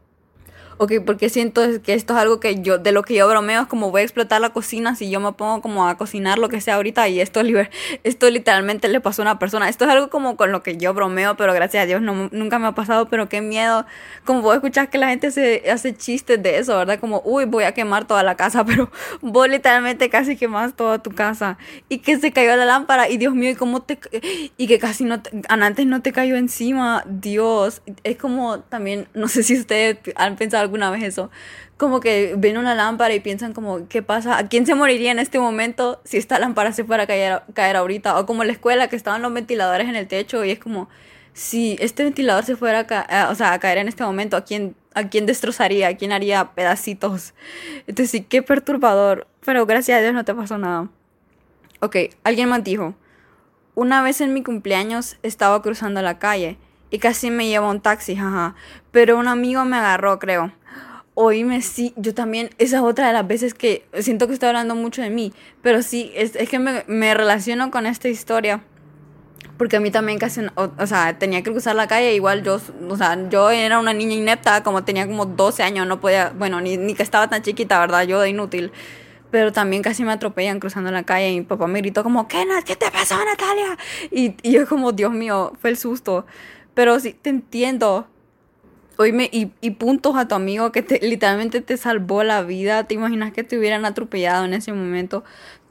ok, 0.81 0.93
porque 1.05 1.29
siento 1.29 1.61
que 1.83 1.93
esto 1.93 2.13
es 2.15 2.19
algo 2.19 2.39
que 2.39 2.59
yo, 2.63 2.79
de 2.79 2.91
lo 2.91 3.03
que 3.03 3.13
yo 3.13 3.27
bromeo, 3.27 3.61
es 3.61 3.67
como 3.67 3.91
voy 3.91 4.01
a 4.01 4.03
explotar 4.03 4.41
la 4.41 4.49
cocina 4.49 4.95
si 4.95 5.11
yo 5.11 5.19
me 5.19 5.31
pongo 5.33 5.61
como 5.61 5.87
a 5.87 5.95
cocinar 5.95 6.39
lo 6.39 6.49
que 6.49 6.59
sea 6.59 6.73
ahorita 6.73 7.07
y 7.07 7.21
esto, 7.21 7.41
esto 8.03 8.29
literalmente 8.31 8.87
le 8.87 8.99
pasó 8.99 9.21
a 9.21 9.25
una 9.25 9.37
persona. 9.37 9.69
Esto 9.69 9.85
es 9.85 9.91
algo 9.91 10.09
como 10.09 10.35
con 10.37 10.51
lo 10.51 10.63
que 10.63 10.77
yo 10.77 10.95
bromeo, 10.95 11.37
pero 11.37 11.53
gracias 11.53 11.83
a 11.83 11.85
Dios 11.85 12.01
no, 12.01 12.29
nunca 12.31 12.57
me 12.57 12.65
ha 12.65 12.71
pasado, 12.71 13.05
pero 13.09 13.29
qué 13.29 13.41
miedo. 13.41 13.85
Como 14.25 14.41
vos 14.41 14.55
escuchar 14.55 14.89
que 14.89 14.97
la 14.97 15.09
gente 15.09 15.29
se 15.29 15.69
hace 15.69 15.95
chistes 15.95 16.41
de 16.41 16.57
eso, 16.57 16.75
¿verdad? 16.75 16.99
Como, 16.99 17.21
uy, 17.25 17.45
voy 17.45 17.65
a 17.65 17.73
quemar 17.75 18.07
toda 18.07 18.23
la 18.23 18.35
casa, 18.35 18.65
pero 18.65 18.89
vos 19.21 19.47
literalmente 19.47 20.09
casi 20.09 20.35
quemas 20.35 20.73
toda 20.73 20.97
tu 20.97 21.11
casa. 21.11 21.59
Y 21.89 21.99
que 21.99 22.17
se 22.17 22.31
cayó 22.31 22.55
la 22.55 22.65
lámpara 22.65 23.07
y 23.07 23.17
Dios 23.17 23.35
mío, 23.35 23.51
y 23.51 23.55
cómo 23.55 23.83
te... 23.83 23.99
Y 24.57 24.65
que 24.65 24.79
casi 24.79 25.03
no 25.03 25.21
antes 25.47 25.85
no 25.85 26.01
te 26.01 26.11
cayó 26.11 26.37
encima, 26.37 27.03
Dios. 27.05 27.83
Es 28.03 28.17
como 28.17 28.61
también, 28.61 29.07
no 29.13 29.27
sé 29.27 29.43
si 29.43 29.59
ustedes 29.59 29.99
han 30.15 30.37
pensado 30.37 30.70
alguna 30.71 30.89
vez 30.89 31.03
eso. 31.03 31.29
Como 31.75 31.99
que 31.99 32.35
ven 32.37 32.57
una 32.57 32.73
lámpara 32.73 33.13
y 33.13 33.19
piensan 33.19 33.53
como, 33.53 33.89
¿qué 33.89 34.01
pasa? 34.01 34.37
¿A 34.37 34.47
quién 34.47 34.65
se 34.65 34.73
moriría 34.73 35.11
en 35.11 35.19
este 35.19 35.37
momento 35.37 35.99
si 36.05 36.17
esta 36.17 36.39
lámpara 36.39 36.71
se 36.71 36.85
fuera 36.85 37.03
a 37.03 37.07
caer, 37.07 37.43
caer 37.53 37.75
ahorita? 37.75 38.17
O 38.17 38.25
como 38.25 38.45
la 38.45 38.53
escuela 38.53 38.87
que 38.87 38.95
estaban 38.95 39.21
los 39.21 39.33
ventiladores 39.33 39.89
en 39.89 39.95
el 39.97 40.07
techo 40.07 40.45
y 40.45 40.51
es 40.51 40.59
como, 40.59 40.87
si 41.33 41.75
este 41.79 42.03
ventilador 42.03 42.45
se 42.45 42.55
fuera 42.55 42.87
a, 43.09 43.29
o 43.29 43.35
sea, 43.35 43.53
a 43.53 43.59
caer 43.59 43.79
en 43.79 43.87
este 43.89 44.03
momento, 44.03 44.37
¿a 44.37 44.45
quién, 44.45 44.75
¿a 44.93 45.09
quién 45.09 45.25
destrozaría? 45.25 45.89
¿A 45.89 45.95
quién 45.95 46.11
haría 46.13 46.51
pedacitos? 46.53 47.33
Entonces 47.87 48.11
sí, 48.11 48.21
qué 48.21 48.41
perturbador. 48.41 49.27
Pero 49.43 49.65
gracias 49.65 49.97
a 49.97 50.01
Dios 50.01 50.13
no 50.13 50.23
te 50.23 50.33
pasó 50.33 50.57
nada. 50.57 50.89
Ok, 51.79 51.97
alguien 52.23 52.47
más 52.47 52.63
dijo, 52.63 52.95
una 53.75 54.01
vez 54.03 54.21
en 54.21 54.33
mi 54.33 54.43
cumpleaños 54.43 55.17
estaba 55.23 55.61
cruzando 55.61 56.01
la 56.01 56.19
calle 56.19 56.57
y 56.91 56.99
casi 56.99 57.31
me 57.31 57.47
lleva 57.47 57.69
un 57.69 57.81
taxi, 57.81 58.15
jaja. 58.15 58.53
Pero 58.91 59.17
un 59.17 59.27
amigo 59.27 59.65
me 59.65 59.77
agarró, 59.77 60.19
creo. 60.19 60.51
Oíme, 61.13 61.61
sí, 61.61 61.93
yo 61.97 62.13
también, 62.13 62.51
esa 62.57 62.77
es 62.77 62.83
otra 62.83 63.07
de 63.07 63.13
las 63.13 63.27
veces 63.27 63.53
que 63.53 63.85
siento 63.99 64.27
que 64.27 64.33
estoy 64.33 64.47
hablando 64.47 64.75
mucho 64.75 65.01
de 65.01 65.09
mí, 65.09 65.33
pero 65.61 65.81
sí, 65.83 66.11
es, 66.15 66.37
es 66.37 66.47
que 66.47 66.57
me, 66.57 66.85
me, 66.87 67.13
relaciono 67.13 67.69
con 67.69 67.85
esta 67.85 68.07
historia, 68.07 68.61
porque 69.57 69.75
a 69.75 69.79
mí 69.81 69.91
también 69.91 70.19
casi, 70.19 70.39
o, 70.55 70.71
o, 70.77 70.87
sea, 70.87 71.19
tenía 71.19 71.43
que 71.43 71.51
cruzar 71.51 71.75
la 71.75 71.87
calle, 71.87 72.13
igual 72.15 72.43
yo, 72.43 72.61
o 72.87 72.95
sea, 72.95 73.27
yo 73.29 73.49
era 73.51 73.77
una 73.77 73.91
niña 73.93 74.15
inepta, 74.15 74.63
como 74.63 74.85
tenía 74.85 75.05
como 75.05 75.25
12 75.25 75.63
años, 75.63 75.85
no 75.85 75.99
podía, 75.99 76.29
bueno, 76.29 76.61
ni, 76.61 76.77
ni 76.77 76.93
que 76.93 77.03
estaba 77.03 77.29
tan 77.29 77.41
chiquita, 77.41 77.77
¿verdad? 77.79 78.03
Yo 78.03 78.21
de 78.21 78.29
inútil, 78.29 78.71
pero 79.31 79.51
también 79.51 79.81
casi 79.81 80.03
me 80.03 80.13
atropellan 80.13 80.61
cruzando 80.61 80.91
la 80.91 81.03
calle 81.03 81.31
y 81.31 81.39
mi 81.39 81.45
papá 81.45 81.67
me 81.67 81.79
gritó 81.79 82.03
como, 82.03 82.29
¿qué, 82.29 82.45
¿qué 82.65 82.77
te 82.77 82.89
pasó, 82.89 83.15
Natalia? 83.17 83.77
Y, 84.11 84.35
y 84.43 84.51
yo 84.53 84.65
como, 84.65 84.93
Dios 84.93 85.11
mío, 85.11 85.53
fue 85.59 85.71
el 85.71 85.77
susto. 85.77 86.25
Pero 86.73 86.99
sí, 86.99 87.13
te 87.13 87.29
entiendo. 87.29 88.07
Oíme, 89.01 89.31
y, 89.31 89.47
puntos 89.71 90.15
a 90.15 90.27
tu 90.27 90.35
amigo 90.35 90.71
que 90.71 90.83
te, 90.83 90.99
literalmente 91.01 91.61
te 91.61 91.75
salvó 91.77 92.23
la 92.23 92.43
vida. 92.43 92.83
¿Te 92.83 92.93
imaginas 92.93 93.33
que 93.33 93.43
te 93.43 93.57
hubieran 93.57 93.83
atropellado 93.83 94.45
en 94.45 94.53
ese 94.53 94.73
momento? 94.73 95.23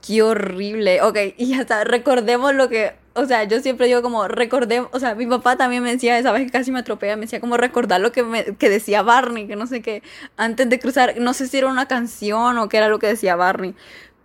Qué 0.05 0.23
horrible. 0.23 1.01
Ok, 1.03 1.17
y 1.37 1.51
ya 1.51 1.61
está. 1.61 1.85
Recordemos 1.85 2.55
lo 2.55 2.69
que. 2.69 2.95
O 3.15 3.27
sea, 3.27 3.45
yo 3.45 3.61
siempre 3.61 3.87
digo 3.87 4.03
como 4.03 4.27
recordemos. 4.27 4.91
O 4.93 4.99
sea, 4.99 5.15
mi 5.15 5.27
papá 5.27 5.57
también 5.57 5.81
me 5.85 5.93
decía, 5.93 6.19
esa 6.19 6.33
vez 6.33 6.45
que 6.45 6.51
casi 6.51 6.73
me 6.73 6.81
atropella, 6.81 7.15
me 7.15 7.23
decía 7.23 7.41
como 7.41 7.57
recordar 7.57 8.01
lo 8.01 8.11
que, 8.11 8.25
me, 8.25 8.57
que 8.57 8.69
decía 8.69 9.03
Barney, 9.03 9.47
que 9.47 9.55
no 9.55 9.69
sé 9.69 9.81
qué. 9.81 10.03
Antes 10.37 10.69
de 10.69 10.81
cruzar, 10.81 11.15
no 11.21 11.33
sé 11.33 11.47
si 11.47 11.59
era 11.59 11.69
una 11.69 11.87
canción 11.87 12.59
o 12.59 12.69
qué 12.69 12.79
era 12.79 12.89
lo 12.89 12.99
que 12.99 13.07
decía 13.07 13.37
Barney. 13.37 13.77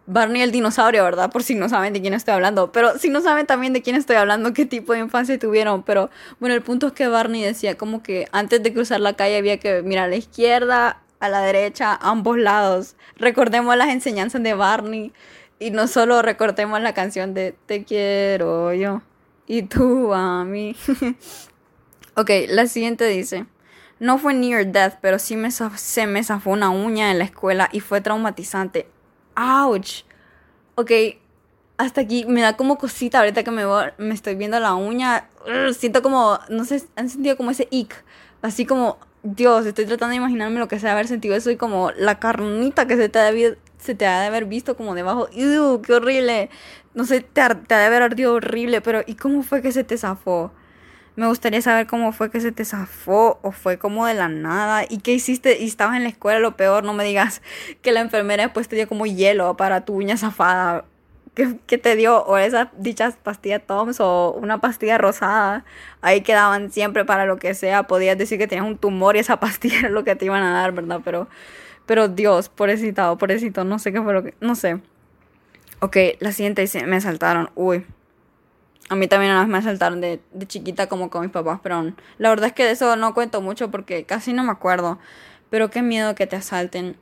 Barney 0.08 0.42
el 0.42 0.52
dinosaurio, 0.52 1.04
¿verdad? 1.04 1.32
Por 1.32 1.44
si 1.44 1.56
no 1.56 1.68
saben 1.70 1.94
de 1.94 2.02
quién 2.02 2.14
estoy 2.14 2.34
hablando. 2.34 2.72
Pero 2.72 2.98
si 2.98 3.10
no 3.10 3.22
saben 3.22 3.46
también 3.46 3.74
de 3.74 3.82
quién 3.82 3.96
estoy 3.96 4.16
hablando, 4.18 4.54
qué 4.54 4.66
tipo 4.66 4.94
de 4.94 5.00
infancia 5.00 5.38
tuvieron. 5.40 5.84
Pero 5.84 6.10
bueno, 6.40 6.56
el 6.56 6.62
punto 6.62 6.88
es 6.88 6.94
que 6.94 7.08
Barney 7.08 7.42
decía 7.42 7.76
como 7.78 8.04
que 8.04 8.28
antes 8.32 8.62
de 8.62 8.74
cruzar 8.74 9.00
la 9.00 9.14
calle 9.14 9.38
había 9.38 9.60
que 9.60 9.82
mirar 9.82 10.06
a 10.06 10.10
la 10.10 10.16
izquierda, 10.16 11.02
a 11.20 11.30
la 11.30 11.42
derecha, 11.42 11.94
a 11.94 12.10
ambos 12.12 12.38
lados. 12.38 12.96
Recordemos 13.18 13.76
las 13.78 13.90
enseñanzas 13.90 14.44
de 14.44 14.54
Barney. 14.54 15.14
Y 15.58 15.72
no 15.72 15.88
solo 15.88 16.22
recordemos 16.22 16.82
la 16.82 16.94
canción 16.94 17.34
de 17.34 17.56
Te 17.66 17.86
quiero 17.86 18.74
yo 18.74 19.02
y 19.48 19.64
tú 19.64 20.14
a 20.14 20.44
mí. 20.44 20.76
ok, 22.16 22.30
la 22.50 22.68
siguiente 22.68 23.06
dice. 23.08 23.46
No 24.00 24.18
fue 24.18 24.34
near 24.34 24.68
death, 24.68 24.96
pero 25.02 25.20
sí 25.20 25.38
me 25.38 25.52
se 25.52 26.08
me 26.08 26.24
zafó 26.24 26.52
una 26.52 26.70
uña 26.70 27.12
en 27.12 27.20
la 27.20 27.26
escuela 27.26 27.70
y 27.72 27.80
fue 27.80 28.02
traumatizante. 28.02 28.88
¡Ouch! 29.36 30.04
Ok, 30.76 30.92
hasta 31.78 32.02
aquí 32.02 32.26
me 32.26 32.42
da 32.42 32.56
como 32.58 32.78
cosita 32.78 33.20
ahorita 33.20 33.44
que 33.44 33.52
me, 33.52 33.64
me 33.98 34.14
estoy 34.14 34.36
viendo 34.36 34.60
la 34.60 34.76
uña. 34.76 35.30
siento 35.78 36.02
como, 36.02 36.40
no 36.50 36.66
sé, 36.66 36.84
han 36.96 37.10
sentido 37.10 37.38
como 37.38 37.52
ese 37.52 37.68
ick. 37.72 38.04
Así 38.42 38.66
como, 38.66 38.98
Dios, 39.24 39.66
estoy 39.66 39.86
tratando 39.86 40.12
de 40.12 40.18
imaginarme 40.18 40.60
lo 40.60 40.68
que 40.68 40.80
sea 40.80 40.92
haber 40.94 41.08
sentido 41.08 41.36
eso 41.36 41.52
y 41.52 41.58
como 41.58 41.92
la 41.92 42.20
carnita 42.20 42.88
que 42.88 42.96
se 42.96 43.10
te 43.10 43.20
ha 43.20 43.32
de, 43.32 44.28
haber 44.28 44.46
visto 44.46 44.78
como 44.78 44.96
debajo. 44.96 45.28
¡Qué 45.34 45.94
horrible! 45.94 46.50
No 46.94 47.06
sé, 47.06 47.22
te 47.22 47.42
ha 47.42 47.50
de 47.50 47.86
haber 47.86 48.04
ardido 48.04 48.34
horrible, 48.36 48.82
pero 48.82 49.02
¿y 49.06 49.16
cómo 49.16 49.44
fue 49.44 49.62
que 49.62 49.72
se 49.72 49.84
te 49.84 49.98
zafó? 49.98 50.52
Me 51.16 51.28
gustaría 51.28 51.62
saber 51.62 51.88
cómo 51.88 52.12
fue 52.12 52.30
que 52.30 52.42
se 52.42 52.52
te 52.52 52.66
zafó 52.66 53.40
o 53.42 53.52
fue 53.52 53.78
como 53.78 54.06
de 54.06 54.16
la 54.16 54.28
nada. 54.28 54.84
¿Y 54.88 55.00
qué 55.00 55.14
hiciste? 55.14 55.60
Y 55.60 55.66
estabas 55.66 55.96
en 55.96 56.04
la 56.04 56.10
escuela, 56.10 56.40
lo 56.40 56.58
peor, 56.58 56.84
no 56.84 56.94
me 56.94 57.06
digas 57.06 57.42
que 57.82 57.92
la 57.94 58.02
enfermera 58.02 58.44
después 58.44 58.68
te 58.68 58.76
dio 58.76 58.88
como 58.88 59.06
hielo 59.06 59.56
para 59.56 59.86
tu 59.86 59.96
uña 59.96 60.18
zafada. 60.18 60.86
¿Qué, 61.34 61.78
te 61.78 61.96
dio? 61.98 62.24
O 62.26 62.38
esas 62.38 62.70
dichas 62.78 63.18
pastillas 63.22 63.62
Toms 63.66 64.00
o 64.00 64.32
una 64.42 64.60
pastilla 64.62 64.98
rosada. 64.98 65.66
Ahí 66.02 66.22
quedaban 66.22 66.72
siempre 66.72 67.04
para 67.04 67.26
lo 67.26 67.38
que 67.38 67.54
sea. 67.54 67.84
Podías 67.84 68.18
decir 68.18 68.38
que 68.38 68.48
tenías 68.48 68.68
un 68.68 68.78
tumor 68.78 69.16
y 69.16 69.20
esa 69.20 69.40
pastilla 69.40 69.80
era 69.80 69.90
lo 69.90 70.04
que 70.04 70.16
te 70.16 70.26
iban 70.26 70.44
a 70.44 70.52
dar, 70.52 70.74
¿verdad? 70.74 71.02
Pero, 71.04 71.28
pero 71.86 72.08
Dios, 72.08 72.50
pobrecito, 72.50 73.18
pobrecito, 73.18 73.64
no 73.64 73.80
sé 73.80 73.92
qué 73.92 74.02
fue 74.02 74.14
lo 74.14 74.24
que... 74.24 74.34
No 74.42 74.56
sé. 74.56 74.80
Ok, 75.80 75.98
la 76.20 76.32
siguiente 76.32 76.66
me 76.86 77.02
saltaron. 77.02 77.50
Uy, 77.56 77.86
a 78.90 78.96
mí 78.96 79.08
también 79.08 79.32
una 79.32 79.46
me 79.48 79.58
asaltaron 79.58 80.02
de, 80.02 80.22
de 80.34 80.48
chiquita 80.48 80.88
como 80.88 81.10
con 81.10 81.24
mis 81.24 81.32
papás, 81.32 81.60
pero 81.64 81.94
la 82.18 82.30
verdad 82.30 82.48
es 82.48 82.54
que 82.54 82.66
de 82.66 82.72
eso 82.72 82.96
no 82.96 83.14
cuento 83.14 83.42
mucho 83.42 83.72
porque 83.72 84.06
casi 84.06 84.34
no 84.34 84.44
me 84.44 84.52
acuerdo. 84.52 85.00
Pero 85.50 85.70
qué 85.70 85.82
miedo 85.82 86.16
que 86.16 86.28
te 86.28 86.36
asalten 86.36 86.98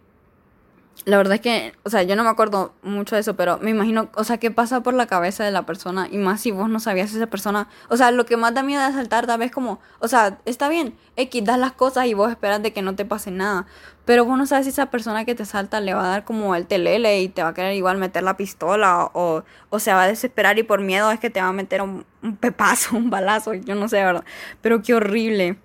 la 1.05 1.17
verdad 1.17 1.35
es 1.35 1.41
que, 1.41 1.73
o 1.83 1.89
sea, 1.89 2.03
yo 2.03 2.15
no 2.15 2.23
me 2.23 2.29
acuerdo 2.29 2.73
mucho 2.81 3.15
de 3.15 3.21
eso, 3.21 3.35
pero 3.35 3.57
me 3.57 3.71
imagino, 3.71 4.09
o 4.15 4.23
sea, 4.23 4.37
qué 4.37 4.51
pasa 4.51 4.81
por 4.81 4.93
la 4.93 5.05
cabeza 5.05 5.43
de 5.43 5.51
la 5.51 5.65
persona 5.65 6.07
y 6.09 6.17
más 6.17 6.41
si 6.41 6.51
vos 6.51 6.69
no 6.69 6.79
sabías 6.79 7.13
esa 7.13 7.27
persona, 7.27 7.67
o 7.89 7.97
sea, 7.97 8.11
lo 8.11 8.25
que 8.25 8.37
más 8.37 8.53
da 8.53 8.63
miedo 8.63 8.81
de 8.81 8.87
asaltar 8.87 9.27
tal 9.27 9.39
vez 9.39 9.51
como, 9.51 9.79
o 9.99 10.07
sea, 10.07 10.39
está 10.45 10.69
bien, 10.69 10.95
X, 11.17 11.43
das 11.43 11.59
las 11.59 11.73
cosas 11.73 12.05
y 12.05 12.13
vos 12.13 12.29
esperas 12.29 12.63
de 12.63 12.71
que 12.71 12.81
no 12.81 12.95
te 12.95 13.03
pase 13.03 13.31
nada, 13.31 13.65
pero 14.05 14.23
vos 14.23 14.37
no 14.37 14.45
sabes 14.45 14.65
si 14.65 14.69
esa 14.69 14.85
persona 14.91 15.25
que 15.25 15.35
te 15.35 15.43
asalta 15.43 15.81
le 15.81 15.93
va 15.93 16.05
a 16.05 16.07
dar 16.07 16.23
como 16.23 16.55
el 16.55 16.67
telele 16.67 17.21
y 17.21 17.27
te 17.27 17.43
va 17.43 17.49
a 17.49 17.53
querer 17.53 17.73
igual 17.73 17.97
meter 17.97 18.23
la 18.23 18.37
pistola 18.37 19.09
o, 19.13 19.43
o 19.69 19.79
se 19.79 19.91
va 19.93 20.03
a 20.03 20.07
desesperar 20.07 20.57
y 20.57 20.63
por 20.63 20.79
miedo 20.81 21.11
es 21.11 21.19
que 21.19 21.29
te 21.29 21.41
va 21.41 21.47
a 21.47 21.53
meter 21.53 21.81
un, 21.81 22.05
un 22.21 22.37
pepazo, 22.37 22.95
un 22.95 23.09
balazo, 23.09 23.53
yo 23.53 23.75
no 23.75 23.89
sé, 23.89 23.97
¿verdad? 23.97 24.23
Pero 24.61 24.81
qué 24.81 24.93
horrible. 24.93 25.57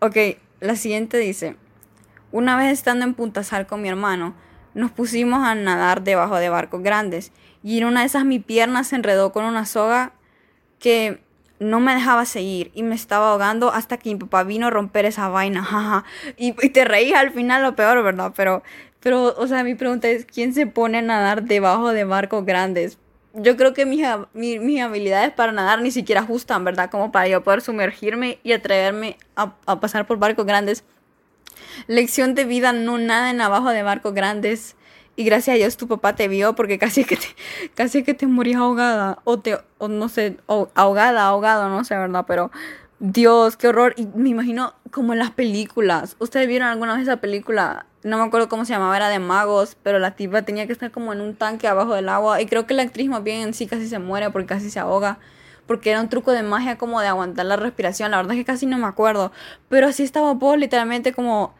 Ok, 0.00 0.16
la 0.60 0.76
siguiente 0.76 1.18
dice, 1.18 1.56
una 2.36 2.54
vez 2.54 2.70
estando 2.70 3.06
en 3.06 3.14
Punta 3.14 3.42
Sal 3.42 3.66
con 3.66 3.80
mi 3.80 3.88
hermano, 3.88 4.34
nos 4.74 4.90
pusimos 4.90 5.42
a 5.42 5.54
nadar 5.54 6.02
debajo 6.02 6.36
de 6.36 6.50
barcos 6.50 6.82
grandes 6.82 7.32
y 7.62 7.78
en 7.78 7.86
una 7.86 8.00
de 8.00 8.06
esas 8.06 8.26
mi 8.26 8.40
pierna 8.40 8.84
se 8.84 8.96
enredó 8.96 9.32
con 9.32 9.46
una 9.46 9.64
soga 9.64 10.12
que 10.78 11.22
no 11.60 11.80
me 11.80 11.94
dejaba 11.94 12.26
seguir 12.26 12.70
y 12.74 12.82
me 12.82 12.94
estaba 12.94 13.30
ahogando 13.30 13.72
hasta 13.72 13.96
que 13.96 14.10
mi 14.10 14.16
papá 14.16 14.44
vino 14.44 14.66
a 14.66 14.70
romper 14.70 15.06
esa 15.06 15.28
vaina. 15.28 16.04
Y, 16.36 16.52
te 16.52 16.84
reís 16.84 17.14
al 17.14 17.30
final 17.30 17.62
lo 17.62 17.74
peor, 17.74 18.02
¿verdad? 18.02 18.34
Pero, 18.36 18.62
pero, 19.00 19.34
o 19.38 19.46
sea, 19.46 19.64
mi 19.64 19.74
pregunta 19.74 20.08
es, 20.08 20.26
¿quién 20.26 20.52
se 20.52 20.66
pone 20.66 20.98
a 20.98 21.02
nadar 21.02 21.44
debajo 21.44 21.94
de 21.94 22.04
barcos 22.04 22.44
grandes? 22.44 22.98
Yo 23.32 23.56
creo 23.56 23.72
que 23.72 23.86
mis, 23.86 24.06
mis, 24.34 24.82
habilidades 24.82 25.32
para 25.32 25.52
nadar 25.52 25.80
ni 25.80 25.90
siquiera 25.90 26.20
ajustan, 26.20 26.64
¿verdad? 26.64 26.90
Como 26.90 27.12
para 27.12 27.28
yo 27.28 27.42
poder 27.42 27.62
sumergirme 27.62 28.40
y 28.42 28.52
atreverme 28.52 29.16
a, 29.36 29.54
a 29.64 29.80
pasar 29.80 30.06
por 30.06 30.18
barcos 30.18 30.44
grandes. 30.44 30.84
Lección 31.86 32.34
de 32.34 32.44
vida, 32.44 32.72
no 32.72 32.98
nada 32.98 33.30
en 33.30 33.40
abajo 33.40 33.70
de 33.70 33.82
barcos 33.82 34.14
grandes. 34.14 34.76
Y 35.16 35.24
gracias 35.24 35.54
a 35.54 35.56
Dios 35.56 35.76
tu 35.76 35.88
papá 35.88 36.14
te 36.14 36.28
vio 36.28 36.54
porque 36.54 36.78
casi 36.80 37.04
que 37.04 37.16
te, 37.16 37.26
casi 37.74 38.02
que 38.02 38.14
te 38.14 38.26
morías 38.26 38.60
ahogada. 38.60 39.18
O 39.24 39.38
te, 39.38 39.58
o 39.78 39.88
no 39.88 40.08
sé, 40.08 40.36
ahogada, 40.74 41.26
ahogado, 41.26 41.68
no 41.68 41.84
sé, 41.84 41.96
¿verdad? 41.96 42.24
Pero 42.26 42.50
Dios, 42.98 43.56
qué 43.56 43.68
horror. 43.68 43.94
Y 43.96 44.06
me 44.14 44.30
imagino 44.30 44.74
como 44.90 45.12
en 45.12 45.18
las 45.18 45.30
películas. 45.30 46.16
¿Ustedes 46.18 46.48
vieron 46.48 46.68
alguna 46.68 46.94
vez 46.94 47.02
esa 47.02 47.16
película? 47.18 47.86
No 48.02 48.18
me 48.18 48.24
acuerdo 48.24 48.48
cómo 48.48 48.64
se 48.64 48.72
llamaba, 48.72 48.96
era 48.96 49.08
de 49.08 49.18
magos, 49.18 49.76
pero 49.82 49.98
la 49.98 50.12
tipa 50.12 50.42
tenía 50.42 50.66
que 50.66 50.72
estar 50.72 50.90
como 50.90 51.12
en 51.12 51.20
un 51.20 51.34
tanque 51.34 51.66
abajo 51.66 51.94
del 51.94 52.08
agua. 52.08 52.40
Y 52.40 52.46
creo 52.46 52.66
que 52.66 52.74
la 52.74 52.82
actriz 52.82 53.08
más 53.08 53.22
bien 53.22 53.40
en 53.40 53.54
sí 53.54 53.66
casi 53.66 53.88
se 53.88 53.98
muere 53.98 54.30
porque 54.30 54.46
casi 54.46 54.70
se 54.70 54.78
ahoga 54.78 55.18
porque 55.66 55.90
era 55.90 56.00
un 56.00 56.08
truco 56.08 56.32
de 56.32 56.42
magia 56.42 56.78
como 56.78 57.00
de 57.00 57.08
aguantar 57.08 57.46
la 57.46 57.56
respiración. 57.56 58.10
La 58.10 58.18
verdad 58.18 58.34
es 58.34 58.38
que 58.38 58.44
casi 58.44 58.66
no 58.66 58.78
me 58.78 58.86
acuerdo. 58.86 59.32
Pero 59.68 59.88
así 59.88 60.02
estaba 60.02 60.32
vos 60.34 60.56
literalmente 60.56 61.12
como, 61.12 61.54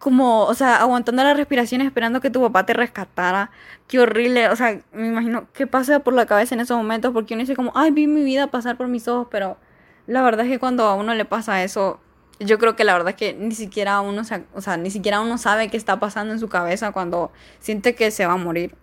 como, 0.00 0.46
o 0.46 0.54
sea, 0.54 0.76
aguantando 0.76 1.22
la 1.22 1.34
respiración 1.34 1.82
esperando 1.82 2.20
que 2.22 2.30
tu 2.30 2.40
papá 2.40 2.64
te 2.66 2.72
rescatara. 2.72 3.50
Qué 3.86 4.00
horrible. 4.00 4.48
O 4.48 4.56
sea, 4.56 4.80
me 4.92 5.08
imagino 5.08 5.46
qué 5.52 5.66
pasa 5.66 6.00
por 6.00 6.14
la 6.14 6.26
cabeza 6.26 6.54
en 6.54 6.62
esos 6.62 6.76
momentos 6.76 7.12
porque 7.12 7.34
uno 7.34 7.42
dice 7.42 7.54
como, 7.54 7.70
ay, 7.74 7.90
vi 7.90 8.06
mi 8.06 8.24
vida 8.24 8.48
pasar 8.48 8.78
por 8.78 8.88
mis 8.88 9.06
ojos, 9.08 9.28
pero 9.30 9.58
la 10.06 10.22
verdad 10.22 10.46
es 10.46 10.50
que 10.50 10.58
cuando 10.58 10.84
a 10.86 10.94
uno 10.94 11.14
le 11.14 11.26
pasa 11.26 11.62
eso, 11.62 12.00
yo 12.40 12.58
creo 12.58 12.76
que 12.76 12.84
la 12.84 12.94
verdad 12.94 13.10
es 13.10 13.16
que 13.16 13.34
ni 13.34 13.54
siquiera 13.54 14.00
uno, 14.00 14.22
o 14.54 14.60
sea, 14.62 14.76
ni 14.78 14.90
siquiera 14.90 15.20
uno 15.20 15.36
sabe 15.36 15.68
qué 15.68 15.76
está 15.76 16.00
pasando 16.00 16.32
en 16.32 16.40
su 16.40 16.48
cabeza 16.48 16.92
cuando 16.92 17.30
siente 17.58 17.94
que 17.94 18.10
se 18.10 18.24
va 18.24 18.32
a 18.32 18.38
morir. 18.38 18.74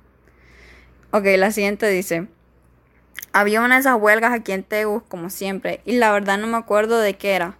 Ok, 1.09 1.25
la 1.37 1.51
siguiente 1.51 1.89
dice, 1.89 2.27
había 3.33 3.61
una 3.61 3.75
de 3.75 3.81
esas 3.81 3.99
huelgas 3.99 4.33
aquí 4.33 4.51
en 4.51 4.63
Tegus, 4.63 5.01
como 5.07 5.31
siempre, 5.31 5.81
y 5.83 5.93
la 5.93 6.11
verdad 6.11 6.37
no 6.37 6.45
me 6.45 6.57
acuerdo 6.57 6.99
de 6.99 7.17
qué 7.17 7.33
era. 7.33 7.57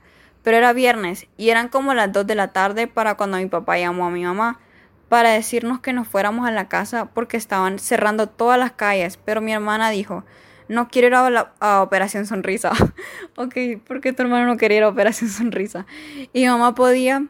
Pero 0.47 0.59
era 0.59 0.71
viernes 0.71 1.27
y 1.35 1.49
eran 1.49 1.67
como 1.67 1.93
las 1.93 2.13
2 2.13 2.25
de 2.25 2.33
la 2.33 2.53
tarde 2.53 2.87
para 2.87 3.15
cuando 3.15 3.35
mi 3.35 3.47
papá 3.47 3.77
llamó 3.77 4.05
a 4.05 4.09
mi 4.09 4.23
mamá 4.23 4.61
para 5.09 5.31
decirnos 5.31 5.81
que 5.81 5.91
nos 5.91 6.07
fuéramos 6.07 6.47
a 6.47 6.51
la 6.51 6.69
casa 6.69 7.07
porque 7.13 7.35
estaban 7.35 7.79
cerrando 7.79 8.27
todas 8.27 8.57
las 8.57 8.71
calles. 8.71 9.19
Pero 9.25 9.41
mi 9.41 9.51
hermana 9.51 9.89
dijo, 9.89 10.23
no 10.69 10.87
quiero 10.87 11.07
ir 11.07 11.35
a, 11.59 11.81
Operación 11.81 12.25
Sonrisa. 12.25 12.71
ok, 13.35 13.55
¿por 13.85 13.99
qué 13.99 14.13
tu 14.13 14.21
hermano 14.21 14.45
no 14.45 14.55
quería 14.55 14.77
ir 14.77 14.83
a 14.83 14.87
Operación 14.87 15.29
Sonrisa? 15.29 15.85
Y 16.31 16.43
mi 16.43 16.47
mamá 16.47 16.75
podía... 16.75 17.25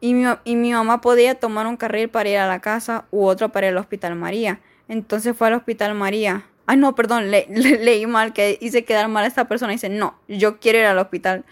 Y 0.00 0.12
mi, 0.12 0.24
y 0.42 0.56
mi 0.56 0.72
mamá 0.72 1.00
podía 1.00 1.36
tomar 1.36 1.68
un 1.68 1.76
carril 1.76 2.08
para 2.08 2.28
ir 2.28 2.38
a 2.38 2.48
la 2.48 2.58
casa 2.58 3.04
u 3.12 3.24
otro 3.24 3.52
para 3.52 3.68
al 3.68 3.76
Hospital 3.76 4.16
María. 4.16 4.58
Entonces 4.88 5.36
fue 5.36 5.46
al 5.46 5.54
Hospital 5.54 5.94
María 5.94 6.44
Ay, 6.66 6.76
no, 6.76 6.94
perdón, 6.94 7.30
le, 7.30 7.46
leí 7.48 8.06
mal, 8.06 8.32
que 8.32 8.58
hice 8.60 8.84
quedar 8.84 9.08
mal 9.08 9.24
a 9.24 9.28
esta 9.28 9.48
persona. 9.48 9.72
dice, 9.72 9.88
no, 9.88 10.18
yo 10.28 10.58
quiero 10.58 10.78
ir 10.78 10.86
al 10.86 10.98
hospital, 10.98 11.44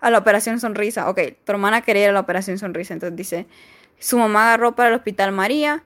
a 0.00 0.10
la 0.10 0.18
operación 0.18 0.60
sonrisa. 0.60 1.08
Ok, 1.08 1.20
tu 1.44 1.52
hermana 1.52 1.82
quería 1.82 2.04
ir 2.04 2.10
a 2.10 2.12
la 2.12 2.20
operación 2.20 2.58
sonrisa. 2.58 2.94
Entonces 2.94 3.16
dice, 3.16 3.46
su 3.98 4.18
mamá 4.18 4.48
agarró 4.48 4.74
para 4.74 4.90
el 4.90 4.94
hospital 4.94 5.32
María. 5.32 5.82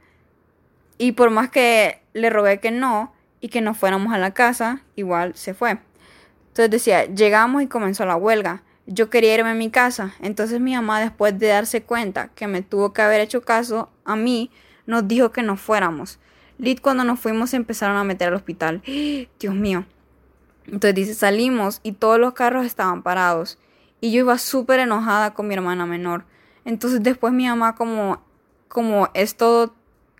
Y 0.98 1.12
por 1.12 1.30
más 1.30 1.50
que 1.50 2.02
le 2.12 2.30
rogué 2.30 2.60
que 2.60 2.70
no 2.70 3.12
y 3.40 3.48
que 3.48 3.60
nos 3.60 3.78
fuéramos 3.78 4.12
a 4.12 4.18
la 4.18 4.34
casa, 4.34 4.82
igual 4.96 5.34
se 5.34 5.54
fue. 5.54 5.78
Entonces 6.48 6.70
decía, 6.70 7.04
llegamos 7.06 7.62
y 7.62 7.68
comenzó 7.68 8.04
la 8.04 8.16
huelga. 8.16 8.62
Yo 8.86 9.08
quería 9.08 9.34
irme 9.34 9.50
a 9.50 9.54
mi 9.54 9.70
casa. 9.70 10.14
Entonces 10.20 10.60
mi 10.60 10.74
mamá, 10.74 11.00
después 11.00 11.38
de 11.38 11.46
darse 11.46 11.82
cuenta 11.82 12.28
que 12.34 12.46
me 12.46 12.62
tuvo 12.62 12.92
que 12.92 13.02
haber 13.02 13.20
hecho 13.20 13.42
caso 13.42 13.88
a 14.04 14.16
mí, 14.16 14.50
nos 14.86 15.06
dijo 15.06 15.30
que 15.30 15.42
nos 15.42 15.60
fuéramos. 15.60 16.18
Lid 16.58 16.80
cuando 16.82 17.04
nos 17.04 17.18
fuimos 17.20 17.54
empezaron 17.54 17.96
a 17.96 18.04
meter 18.04 18.28
al 18.28 18.34
hospital. 18.34 18.82
Dios 19.40 19.54
mío. 19.54 19.86
Entonces 20.66 20.94
dice, 20.94 21.14
salimos 21.14 21.80
y 21.82 21.92
todos 21.92 22.18
los 22.18 22.34
carros 22.34 22.66
estaban 22.66 23.02
parados. 23.02 23.58
Y 24.00 24.12
yo 24.12 24.20
iba 24.20 24.38
súper 24.38 24.80
enojada 24.80 25.34
con 25.34 25.48
mi 25.48 25.54
hermana 25.54 25.86
menor. 25.86 26.24
Entonces 26.64 27.02
después 27.02 27.32
mi 27.32 27.46
mamá 27.46 27.74
como, 27.74 28.22
como 28.68 29.08
es 29.14 29.36
todo, 29.36 29.74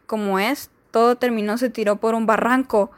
como 0.07 0.39
es, 0.39 0.71
todo 0.91 1.17
terminó, 1.17 1.59
se 1.59 1.71
tiró 1.71 1.97
por 1.97 2.15
un 2.15 2.27
barranco 2.27 2.91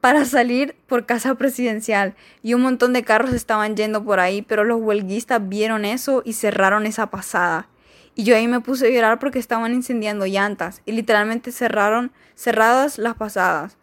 para 0.00 0.26
salir 0.26 0.76
por 0.86 1.06
casa 1.06 1.34
presidencial. 1.34 2.14
Y 2.42 2.54
un 2.54 2.60
montón 2.60 2.92
de 2.92 3.04
carros 3.04 3.32
estaban 3.32 3.74
yendo 3.74 4.04
por 4.04 4.20
ahí, 4.20 4.42
pero 4.42 4.62
los 4.62 4.80
huelguistas 4.80 5.48
vieron 5.48 5.86
eso 5.86 6.22
y 6.24 6.34
cerraron 6.34 6.84
esa 6.84 7.08
pasada. 7.08 7.68
Y 8.14 8.24
yo 8.24 8.36
ahí 8.36 8.46
me 8.46 8.60
puse 8.60 8.86
a 8.86 8.90
llorar 8.90 9.18
porque 9.18 9.38
estaban 9.38 9.72
incendiando 9.72 10.26
llantas 10.26 10.82
y 10.84 10.92
literalmente 10.92 11.52
cerraron 11.52 12.12
cerradas 12.34 12.98
las 12.98 13.14
pasadas. 13.14 13.78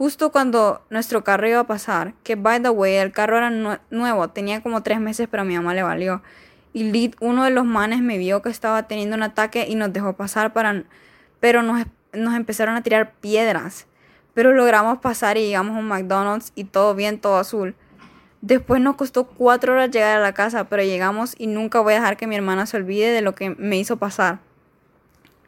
Justo 0.00 0.32
cuando 0.32 0.80
nuestro 0.88 1.24
carro 1.24 1.46
iba 1.46 1.60
a 1.60 1.66
pasar, 1.66 2.14
que 2.24 2.34
by 2.34 2.62
the 2.62 2.70
way, 2.70 2.94
el 2.94 3.12
carro 3.12 3.36
era 3.36 3.50
nuevo, 3.90 4.28
tenía 4.28 4.62
como 4.62 4.82
tres 4.82 4.98
meses, 4.98 5.28
pero 5.30 5.42
a 5.42 5.44
mi 5.44 5.54
mamá 5.54 5.74
le 5.74 5.82
valió. 5.82 6.22
Y 6.72 6.84
Lid, 6.84 7.16
uno 7.20 7.44
de 7.44 7.50
los 7.50 7.66
manes, 7.66 8.00
me 8.00 8.16
vio 8.16 8.40
que 8.40 8.48
estaba 8.48 8.84
teniendo 8.84 9.14
un 9.14 9.22
ataque 9.22 9.66
y 9.68 9.74
nos 9.74 9.92
dejó 9.92 10.14
pasar 10.14 10.54
para... 10.54 10.84
Pero 11.38 11.62
nos, 11.62 11.84
nos 12.14 12.34
empezaron 12.34 12.76
a 12.76 12.82
tirar 12.82 13.12
piedras. 13.20 13.88
Pero 14.32 14.54
logramos 14.54 15.00
pasar 15.00 15.36
y 15.36 15.42
llegamos 15.42 15.76
a 15.76 15.80
un 15.80 15.88
McDonald's 15.88 16.52
y 16.54 16.64
todo 16.64 16.94
bien, 16.94 17.20
todo 17.20 17.36
azul. 17.36 17.74
Después 18.40 18.80
nos 18.80 18.96
costó 18.96 19.26
cuatro 19.26 19.74
horas 19.74 19.90
llegar 19.90 20.16
a 20.16 20.22
la 20.22 20.32
casa, 20.32 20.64
pero 20.64 20.82
llegamos 20.82 21.34
y 21.36 21.46
nunca 21.46 21.80
voy 21.80 21.92
a 21.92 21.96
dejar 21.96 22.16
que 22.16 22.26
mi 22.26 22.36
hermana 22.36 22.64
se 22.64 22.78
olvide 22.78 23.10
de 23.12 23.20
lo 23.20 23.34
que 23.34 23.50
me 23.50 23.76
hizo 23.76 23.98
pasar. 23.98 24.38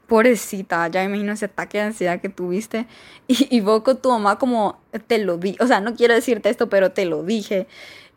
Pobrecita, 0.07 0.89
ya 0.89 1.01
me 1.01 1.07
imagino 1.07 1.33
ese 1.33 1.47
ataque 1.47 1.79
de 1.79 1.85
ansiedad 1.85 2.21
que 2.21 2.29
tuviste. 2.29 2.87
Y, 3.29 3.57
y 3.57 3.61
vos 3.61 3.83
con 3.83 4.01
tu 4.01 4.11
mamá 4.11 4.39
como 4.39 4.81
te 5.07 5.19
lo 5.19 5.39
di. 5.39 5.57
O 5.61 5.67
sea, 5.67 5.81
no 5.81 5.95
quiero 5.95 6.15
decirte 6.15 6.51
esto, 6.51 6.69
pero 6.69 6.93
te 6.93 7.05
lo 7.05 7.23
dije. 7.23 7.67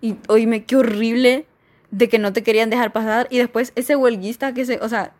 Y 0.02 0.16
oíme, 0.28 0.66
qué 0.66 0.76
horrible 0.76 1.46
de 1.92 2.10
que 2.10 2.20
no 2.20 2.34
te 2.34 2.44
querían 2.44 2.70
dejar 2.70 2.92
pasar. 2.92 3.28
Y 3.30 3.38
después 3.38 3.72
ese 3.76 3.96
huelguista 3.96 4.54
que 4.54 4.66
se, 4.66 4.80
o 4.82 4.90
sea, 4.90 5.14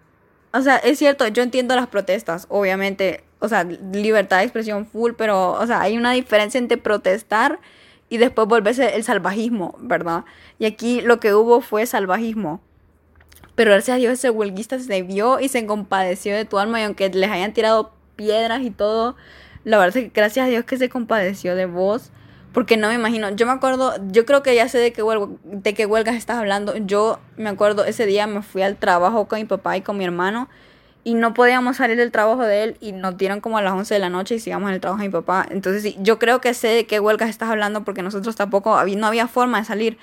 o 0.56 0.62
sea, 0.62 0.78
es 0.78 0.98
cierto, 1.00 1.28
yo 1.28 1.44
entiendo 1.44 1.76
las 1.76 1.88
protestas, 1.88 2.48
obviamente, 2.50 3.24
o 3.40 3.50
sea, 3.50 3.66
libertad 3.66 4.38
de 4.38 4.44
expresión 4.44 4.86
full, 4.86 5.12
pero, 5.18 5.52
o 5.52 5.68
sea, 5.68 5.82
hay 5.82 5.98
una 5.98 6.14
diferencia 6.14 6.58
entre 6.58 6.78
protestar 6.78 7.60
y 8.08 8.18
después 8.18 8.48
volverse 8.48 8.96
el 8.96 9.04
salvajismo, 9.04 9.76
¿verdad? 9.80 10.24
Y 10.58 10.66
aquí 10.66 11.02
lo 11.02 11.20
que 11.20 11.34
hubo 11.34 11.60
fue 11.60 11.86
salvajismo. 11.86 12.62
Pero 13.56 13.72
gracias 13.72 13.96
a 13.96 13.98
Dios 13.98 14.14
ese 14.14 14.30
huelguista 14.30 14.80
se 14.80 15.02
vio 15.02 15.40
y 15.40 15.48
se 15.50 15.66
compadeció 15.66 16.36
de 16.36 16.46
tu 16.46 16.60
alma 16.60 16.82
y 16.82 16.84
aunque 16.84 17.10
les 17.10 17.32
hayan 17.32 17.54
tirado 17.54 17.92
piedras 18.16 18.62
y 18.62 18.72
todo, 18.72 19.16
la 19.64 19.78
verdad 19.78 19.98
es 19.98 20.04
que 20.06 20.12
gracias 20.14 20.46
a 20.46 20.50
Dios 20.50 20.66
que 20.66 20.78
se 20.78 20.90
compadeció 20.90 21.56
de 21.56 21.66
vos. 21.66 22.12
Porque 22.54 22.78
no 22.78 22.88
me 22.88 22.94
imagino, 22.94 23.30
yo 23.32 23.46
me 23.46 23.52
acuerdo, 23.52 23.96
yo 24.12 24.26
creo 24.26 24.42
que 24.42 24.56
ya 24.56 24.70
sé 24.70 24.78
de 24.78 24.94
qué, 24.94 25.04
huelga, 25.04 25.28
de 25.44 25.74
qué 25.74 25.86
huelgas 25.86 26.16
estás 26.16 26.38
hablando. 26.38 26.78
Yo 26.78 27.20
me 27.36 27.50
acuerdo, 27.50 27.84
ese 27.84 28.06
día 28.06 28.28
me 28.28 28.42
fui 28.44 28.62
al 28.62 28.78
trabajo 28.78 29.28
con 29.28 29.40
mi 29.40 29.46
papá 29.46 29.76
y 29.76 29.82
con 29.82 29.98
mi 29.98 30.06
hermano 30.06 30.48
y 31.06 31.14
no 31.14 31.36
podíamos 31.36 31.78
salir 31.78 31.98
del 31.98 32.12
trabajo 32.12 32.42
de 32.42 32.64
él 32.64 32.78
y 32.82 32.92
nos 32.92 33.16
dieron 33.16 33.40
como 33.40 33.60
a 33.60 33.62
las 33.62 33.74
11 33.74 33.94
de 33.94 34.00
la 34.00 34.10
noche 34.10 34.36
y 34.36 34.40
sigamos 34.40 34.70
en 34.70 34.74
el 34.74 34.82
trabajo 34.82 35.02
de 35.02 35.08
mi 35.08 35.12
papá. 35.12 35.46
Entonces, 35.52 35.84
sí, 35.84 35.96
yo 36.00 36.18
creo 36.18 36.42
que 36.42 36.54
sé 36.56 36.70
de 36.70 36.88
qué 36.88 37.00
huelgas 37.00 37.30
estás 37.30 37.50
hablando 37.50 37.84
porque 37.84 38.02
nosotros 38.02 38.36
tampoco, 38.36 38.84
no 38.84 39.08
había 39.08 39.28
forma 39.28 39.60
de 39.60 39.66
salir. 39.66 39.98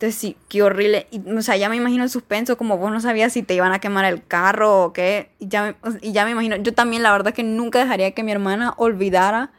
Entonces, 0.00 0.18
sí, 0.18 0.36
qué 0.48 0.62
horrible. 0.62 1.06
Y, 1.10 1.20
o 1.30 1.42
sea, 1.42 1.58
ya 1.58 1.68
me 1.68 1.76
imagino 1.76 2.04
el 2.04 2.08
suspenso, 2.08 2.56
como 2.56 2.78
vos 2.78 2.90
no 2.90 3.02
sabías 3.02 3.34
si 3.34 3.42
te 3.42 3.52
iban 3.52 3.72
a 3.72 3.80
quemar 3.80 4.06
el 4.06 4.24
carro 4.26 4.82
o 4.82 4.92
qué. 4.94 5.28
Y 5.38 5.48
ya, 5.48 5.76
y 6.00 6.12
ya 6.12 6.24
me 6.24 6.30
imagino, 6.30 6.56
yo 6.56 6.72
también 6.72 7.02
la 7.02 7.12
verdad 7.12 7.34
que 7.34 7.42
nunca 7.42 7.80
dejaría 7.80 8.12
que 8.12 8.22
mi 8.22 8.32
hermana 8.32 8.72
olvidara 8.78 9.50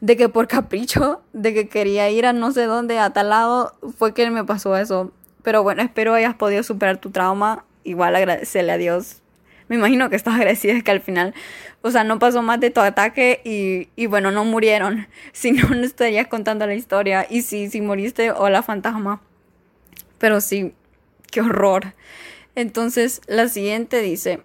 de 0.00 0.16
que 0.16 0.28
por 0.28 0.48
capricho, 0.48 1.22
de 1.32 1.54
que 1.54 1.68
quería 1.68 2.10
ir 2.10 2.26
a 2.26 2.32
no 2.32 2.50
sé 2.50 2.64
dónde, 2.64 2.98
a 2.98 3.10
tal 3.10 3.30
lado, 3.30 3.76
fue 3.96 4.14
que 4.14 4.28
me 4.30 4.42
pasó 4.42 4.76
eso. 4.76 5.12
Pero 5.44 5.62
bueno, 5.62 5.80
espero 5.80 6.14
hayas 6.14 6.34
podido 6.34 6.64
superar 6.64 6.96
tu 6.96 7.10
trauma. 7.10 7.64
Igual 7.84 8.16
agradecerle 8.16 8.72
a 8.72 8.78
Dios 8.78 9.20
me 9.68 9.76
imagino 9.76 10.10
que 10.10 10.16
estás 10.16 10.34
agradecida 10.34 10.80
que 10.82 10.90
al 10.90 11.00
final, 11.00 11.34
o 11.82 11.90
sea, 11.90 12.04
no 12.04 12.18
pasó 12.18 12.42
más 12.42 12.60
de 12.60 12.70
tu 12.70 12.80
ataque 12.80 13.40
y, 13.44 13.88
y 13.96 14.06
bueno, 14.06 14.30
no 14.30 14.44
murieron. 14.44 15.06
Si 15.32 15.52
no, 15.52 15.68
no 15.68 15.84
estarías 15.84 16.26
contando 16.26 16.66
la 16.66 16.74
historia. 16.74 17.26
Y 17.28 17.42
si, 17.42 17.70
si 17.70 17.80
moriste, 17.80 18.30
hola 18.30 18.62
fantasma. 18.62 19.20
Pero 20.18 20.40
sí, 20.40 20.74
qué 21.30 21.40
horror. 21.40 21.94
Entonces, 22.54 23.20
la 23.26 23.48
siguiente 23.48 24.00
dice, 24.00 24.42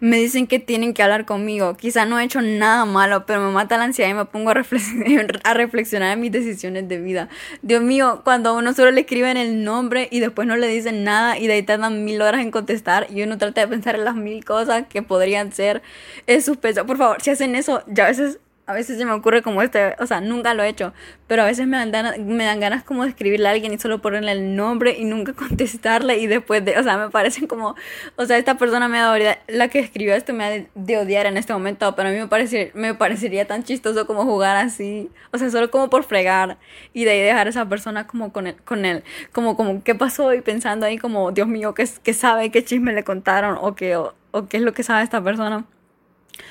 me 0.00 0.16
dicen 0.16 0.46
que 0.46 0.58
tienen 0.58 0.94
que 0.94 1.02
hablar 1.02 1.26
conmigo. 1.26 1.76
Quizá 1.76 2.06
no 2.06 2.18
he 2.18 2.24
hecho 2.24 2.40
nada 2.40 2.86
malo, 2.86 3.26
pero 3.26 3.40
me 3.40 3.52
mata 3.52 3.76
la 3.76 3.84
ansiedad 3.84 4.10
y 4.10 4.14
me 4.14 4.24
pongo 4.24 4.50
a, 5.44 5.54
reflexionar, 5.54 6.12
en 6.12 6.20
mis 6.20 6.32
decisiones 6.32 6.88
de 6.88 6.98
vida. 6.98 7.28
Dios 7.62 7.82
mío, 7.82 8.22
cuando 8.24 8.50
a 8.50 8.52
uno 8.54 8.72
solo 8.72 8.90
le 8.90 9.02
escriben 9.02 9.36
el 9.36 9.62
nombre 9.62 10.08
y 10.10 10.20
después 10.20 10.48
no 10.48 10.56
le 10.56 10.68
dicen 10.68 11.04
nada 11.04 11.38
y 11.38 11.46
de 11.46 11.54
ahí 11.54 11.62
tardan 11.62 12.04
mil 12.04 12.22
horas 12.22 12.40
en 12.40 12.50
contestar 12.50 13.06
y 13.10 13.22
uno 13.22 13.38
trata 13.38 13.60
de 13.60 13.68
pensar 13.68 13.94
en 13.94 14.04
las 14.04 14.16
mil 14.16 14.44
cosas 14.44 14.86
que 14.88 15.02
podrían 15.02 15.52
ser, 15.52 15.82
es 16.26 16.46
suspenso. 16.46 16.86
Por 16.86 16.96
favor, 16.96 17.20
si 17.22 17.30
hacen 17.30 17.54
eso, 17.54 17.82
ya 17.86 18.06
a 18.06 18.08
veces 18.08 18.38
a 18.70 18.72
veces 18.72 18.98
se 18.98 19.04
me 19.04 19.12
ocurre 19.12 19.42
como 19.42 19.62
este, 19.62 19.96
o 19.98 20.06
sea, 20.06 20.20
nunca 20.20 20.54
lo 20.54 20.62
he 20.62 20.68
hecho, 20.68 20.92
pero 21.26 21.42
a 21.42 21.46
veces 21.46 21.66
me 21.66 21.76
dan, 21.76 22.26
me 22.26 22.44
dan 22.44 22.60
ganas 22.60 22.84
como 22.84 23.02
de 23.02 23.10
escribirle 23.10 23.48
a 23.48 23.50
alguien 23.50 23.72
y 23.72 23.78
solo 23.78 24.00
ponerle 24.00 24.30
el 24.30 24.54
nombre 24.54 24.96
y 24.96 25.04
nunca 25.04 25.32
contestarle 25.34 26.18
y 26.18 26.28
después 26.28 26.64
de, 26.64 26.78
o 26.78 26.82
sea, 26.82 26.96
me 26.96 27.10
parecen 27.10 27.48
como, 27.48 27.74
o 28.16 28.26
sea, 28.26 28.38
esta 28.38 28.56
persona 28.56 28.88
me 28.88 28.98
da 28.98 29.38
la 29.48 29.68
que 29.68 29.80
escribió 29.80 30.14
esto 30.14 30.32
me 30.32 30.44
ha 30.44 30.50
de, 30.50 30.98
odiar 30.98 31.26
en 31.26 31.36
este 31.36 31.52
momento, 31.52 31.96
pero 31.96 32.10
a 32.10 32.12
mí 32.12 32.18
me, 32.18 32.28
parece, 32.28 32.70
me 32.74 32.94
parecería 32.94 33.46
tan 33.46 33.64
chistoso 33.64 34.06
como 34.06 34.24
jugar 34.24 34.56
así, 34.56 35.10
o 35.32 35.38
sea, 35.38 35.50
solo 35.50 35.70
como 35.70 35.90
por 35.90 36.04
fregar 36.04 36.58
y 36.92 37.04
de 37.04 37.10
ahí 37.10 37.20
dejar 37.22 37.48
a 37.48 37.50
esa 37.50 37.68
persona 37.68 38.06
como 38.06 38.32
con 38.32 38.46
él, 38.46 38.56
con 38.64 38.84
él 38.84 39.02
como, 39.32 39.56
como, 39.56 39.82
¿qué 39.82 39.94
pasó? 39.94 40.32
Y 40.34 40.40
pensando 40.42 40.86
ahí 40.86 40.98
como, 40.98 41.32
Dios 41.32 41.48
mío, 41.48 41.74
¿qué, 41.74 41.88
qué 42.02 42.12
sabe? 42.14 42.50
¿Qué 42.50 42.64
chisme 42.64 42.92
le 42.92 43.04
contaron? 43.04 43.58
¿O 43.60 43.74
qué, 43.74 43.96
o, 43.96 44.14
o 44.30 44.46
qué 44.46 44.58
es 44.58 44.62
lo 44.62 44.72
que 44.72 44.82
sabe 44.82 45.02
esta 45.02 45.22
persona? 45.22 45.66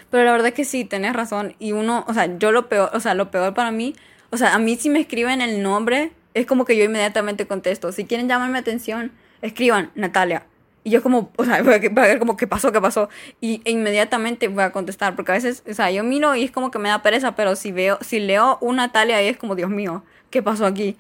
Pero 0.09 0.23
la 0.23 0.31
verdad 0.31 0.47
es 0.49 0.53
que 0.53 0.65
sí, 0.65 0.85
tenés 0.85 1.13
razón. 1.13 1.55
Y 1.59 1.71
uno, 1.71 2.05
o 2.07 2.13
sea, 2.13 2.37
yo 2.37 2.51
lo 2.51 2.69
peor, 2.69 2.89
o 2.93 2.99
sea, 2.99 3.13
lo 3.13 3.31
peor 3.31 3.53
para 3.53 3.71
mí, 3.71 3.95
o 4.29 4.37
sea, 4.37 4.53
a 4.53 4.59
mí 4.59 4.75
si 4.75 4.89
me 4.89 4.99
escriben 4.99 5.41
el 5.41 5.61
nombre, 5.61 6.11
es 6.33 6.45
como 6.45 6.65
que 6.65 6.77
yo 6.77 6.83
inmediatamente 6.83 7.47
contesto. 7.47 7.91
Si 7.91 8.05
quieren 8.05 8.27
llamarme 8.27 8.57
atención, 8.57 9.11
escriban 9.41 9.91
Natalia. 9.95 10.45
Y 10.83 10.91
yo 10.91 11.03
como, 11.03 11.31
o 11.35 11.45
sea, 11.45 11.61
voy 11.63 11.73
a 11.73 11.79
ver 11.79 12.19
como 12.19 12.37
qué 12.37 12.47
pasó, 12.47 12.71
qué 12.71 12.81
pasó. 12.81 13.09
Y 13.41 13.61
e 13.65 13.71
inmediatamente 13.71 14.47
voy 14.47 14.63
a 14.63 14.71
contestar. 14.71 15.15
Porque 15.15 15.31
a 15.31 15.35
veces, 15.35 15.63
o 15.69 15.73
sea, 15.73 15.91
yo 15.91 16.03
miro 16.03 16.35
y 16.35 16.43
es 16.43 16.51
como 16.51 16.71
que 16.71 16.79
me 16.79 16.89
da 16.89 17.01
pereza, 17.01 17.35
pero 17.35 17.55
si 17.55 17.71
veo, 17.71 17.97
si 18.01 18.19
leo 18.19 18.57
una 18.61 18.87
Natalia 18.87 19.17
ahí 19.17 19.27
es 19.27 19.37
como, 19.37 19.55
Dios 19.55 19.69
mío, 19.69 20.03
¿qué 20.29 20.41
pasó 20.41 20.65
aquí? 20.65 20.97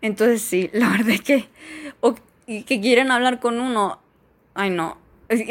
Entonces 0.00 0.42
sí, 0.42 0.70
la 0.74 0.90
verdad 0.90 1.10
es 1.10 1.22
que, 1.22 1.48
o, 2.00 2.14
que 2.46 2.80
quieren 2.80 3.10
hablar 3.10 3.40
con 3.40 3.60
uno, 3.60 4.00
ay 4.54 4.70
no, 4.70 4.98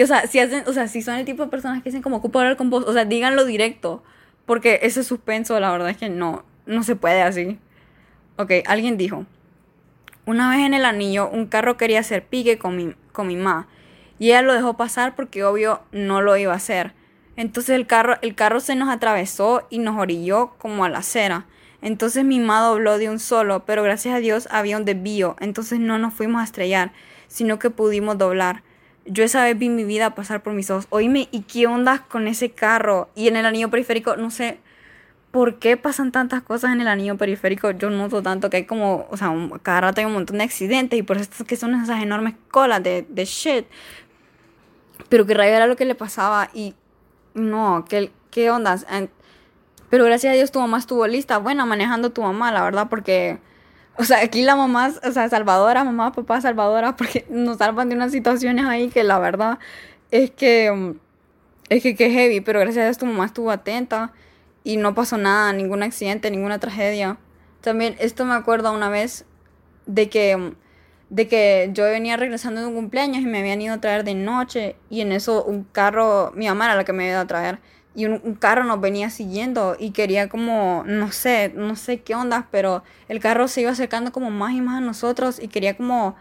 o 0.01 0.07
sea, 0.07 0.27
si 0.27 0.39
hacen, 0.39 0.63
o 0.67 0.73
sea, 0.73 0.87
si 0.87 1.01
son 1.01 1.15
el 1.15 1.25
tipo 1.25 1.43
de 1.43 1.49
personas 1.49 1.81
que 1.81 1.89
dicen 1.89 2.01
como 2.01 2.17
ocupo 2.17 2.39
hablar 2.39 2.57
con 2.57 2.69
vos, 2.69 2.83
o 2.87 2.93
sea, 2.93 3.05
díganlo 3.05 3.45
directo. 3.45 4.03
Porque 4.45 4.79
ese 4.83 5.03
suspenso, 5.03 5.59
la 5.59 5.71
verdad 5.71 5.89
es 5.89 5.97
que 5.97 6.09
no, 6.09 6.43
no 6.65 6.83
se 6.83 6.95
puede 6.95 7.21
así. 7.21 7.59
Ok, 8.37 8.51
alguien 8.65 8.97
dijo. 8.97 9.25
Una 10.25 10.49
vez 10.49 10.59
en 10.65 10.73
el 10.73 10.85
anillo, 10.85 11.29
un 11.29 11.47
carro 11.47 11.77
quería 11.77 11.99
hacer 11.99 12.25
pique 12.25 12.57
con 12.57 12.75
mi, 12.75 12.93
con 13.11 13.27
mi 13.27 13.35
ma. 13.35 13.67
Y 14.19 14.27
ella 14.27 14.41
lo 14.41 14.53
dejó 14.53 14.75
pasar 14.75 15.15
porque 15.15 15.43
obvio 15.43 15.81
no 15.91 16.21
lo 16.21 16.35
iba 16.37 16.53
a 16.53 16.57
hacer. 16.57 16.93
Entonces 17.35 17.75
el 17.75 17.87
carro, 17.87 18.17
el 18.21 18.35
carro 18.35 18.59
se 18.59 18.75
nos 18.75 18.89
atravesó 18.89 19.67
y 19.69 19.79
nos 19.79 19.97
orilló 19.99 20.53
como 20.57 20.85
a 20.85 20.89
la 20.89 20.99
acera. 20.99 21.45
Entonces 21.81 22.23
mi 22.23 22.39
ma 22.39 22.61
dobló 22.61 22.97
de 22.97 23.09
un 23.09 23.19
solo, 23.19 23.65
pero 23.65 23.83
gracias 23.83 24.15
a 24.15 24.19
Dios 24.19 24.47
había 24.51 24.77
un 24.77 24.85
desvío. 24.85 25.35
Entonces 25.39 25.79
no 25.79 25.97
nos 25.97 26.13
fuimos 26.13 26.41
a 26.41 26.45
estrellar, 26.45 26.93
sino 27.27 27.59
que 27.59 27.69
pudimos 27.69 28.17
doblar. 28.17 28.63
Yo 29.05 29.23
esa 29.23 29.43
vez 29.43 29.57
vi 29.57 29.69
mi 29.69 29.83
vida 29.83 30.15
pasar 30.15 30.43
por 30.43 30.53
mis 30.53 30.69
ojos. 30.69 30.87
Oíme, 30.89 31.27
¿y 31.31 31.41
qué 31.41 31.67
onda 31.67 32.05
con 32.07 32.27
ese 32.27 32.51
carro? 32.51 33.09
Y 33.15 33.27
en 33.27 33.35
el 33.35 33.45
anillo 33.45 33.69
periférico, 33.69 34.15
no 34.15 34.31
sé 34.31 34.59
por 35.31 35.59
qué 35.59 35.77
pasan 35.77 36.11
tantas 36.11 36.43
cosas 36.43 36.73
en 36.73 36.81
el 36.81 36.87
anillo 36.87 37.17
periférico. 37.17 37.71
Yo 37.71 37.89
noto 37.89 38.21
tanto 38.21 38.49
que 38.49 38.57
hay 38.57 38.65
como, 38.65 39.07
o 39.09 39.17
sea, 39.17 39.33
cada 39.63 39.81
rato 39.81 39.99
hay 39.99 40.05
un 40.05 40.13
montón 40.13 40.37
de 40.37 40.43
accidentes 40.43 40.97
y 40.97 41.03
por 41.03 41.17
eso 41.17 41.29
es 41.39 41.43
que 41.47 41.55
son 41.55 41.73
esas 41.75 42.01
enormes 42.03 42.35
colas 42.51 42.83
de, 42.83 43.05
shit. 43.25 43.65
Pero 45.09 45.25
que 45.25 45.33
rayo 45.33 45.53
era 45.53 45.67
lo 45.67 45.75
que 45.75 45.85
le 45.85 45.95
pasaba 45.95 46.49
y 46.53 46.75
no, 47.33 47.83
¿qué, 47.89 48.11
qué 48.31 48.51
onda? 48.51 48.77
Pero 49.89 50.05
gracias 50.05 50.33
a 50.33 50.35
Dios 50.35 50.51
tu 50.51 50.59
mamá 50.59 50.77
estuvo 50.77 51.05
lista, 51.07 51.39
buena 51.39 51.65
manejando 51.65 52.11
tu 52.11 52.21
mamá, 52.21 52.51
la 52.51 52.63
verdad, 52.63 52.87
porque 52.89 53.39
o 53.97 54.03
sea, 54.03 54.21
aquí 54.21 54.41
la 54.41 54.55
mamá, 54.55 54.91
o 55.03 55.11
sea, 55.11 55.29
salvadora, 55.29 55.83
mamá, 55.83 56.11
papá, 56.11 56.41
salvadora, 56.41 56.95
porque 56.95 57.25
nos 57.29 57.57
salvan 57.57 57.89
de 57.89 57.95
unas 57.95 58.11
situaciones 58.11 58.65
ahí 58.65 58.89
que 58.89 59.03
la 59.03 59.19
verdad 59.19 59.59
es 60.11 60.31
que 60.31 60.95
es 61.69 61.81
que, 61.81 61.95
que 61.95 62.09
heavy, 62.09 62.41
pero 62.41 62.59
gracias 62.59 62.83
a 62.83 62.85
Dios 62.85 62.97
tu 62.97 63.05
mamá 63.05 63.25
estuvo 63.25 63.49
atenta 63.51 64.11
y 64.63 64.77
no 64.77 64.93
pasó 64.93 65.17
nada, 65.17 65.53
ningún 65.53 65.83
accidente, 65.83 66.29
ninguna 66.29 66.59
tragedia. 66.59 67.17
También 67.61 67.95
esto 67.99 68.25
me 68.25 68.33
acuerdo 68.33 68.71
una 68.73 68.89
vez 68.89 69.25
de 69.85 70.09
que 70.09 70.53
de 71.09 71.27
que 71.27 71.69
yo 71.73 71.83
venía 71.83 72.17
regresando 72.17 72.61
de 72.61 72.67
un 72.67 72.73
cumpleaños 72.73 73.21
y 73.21 73.25
me 73.25 73.39
habían 73.39 73.61
ido 73.61 73.75
a 73.75 73.79
traer 73.79 74.03
de 74.03 74.15
noche 74.15 74.75
y 74.89 75.01
en 75.01 75.11
eso 75.11 75.43
un 75.43 75.63
carro, 75.63 76.31
mi 76.35 76.47
mamá 76.47 76.65
era 76.65 76.75
la 76.75 76.85
que 76.85 76.93
me 76.93 77.07
iba 77.07 77.19
a 77.19 77.27
traer 77.27 77.59
y 77.95 78.05
un, 78.05 78.35
carro 78.35 78.63
nos 78.63 78.81
venía 78.81 79.09
siguiendo 79.09 79.75
y 79.79 79.91
quería 79.91 80.29
como, 80.29 80.83
no 80.85 81.11
sé, 81.11 81.51
no 81.55 81.75
sé 81.75 82.01
qué 82.01 82.15
onda, 82.15 82.47
pero 82.51 82.83
el 83.07 83.19
carro 83.19 83.47
se 83.47 83.61
iba 83.61 83.71
acercando 83.71 84.11
como 84.11 84.31
más 84.31 84.53
y 84.53 84.61
más 84.61 84.77
a 84.77 84.81
nosotros 84.81 85.39
y 85.41 85.47
quería 85.47 85.77
como, 85.77 86.15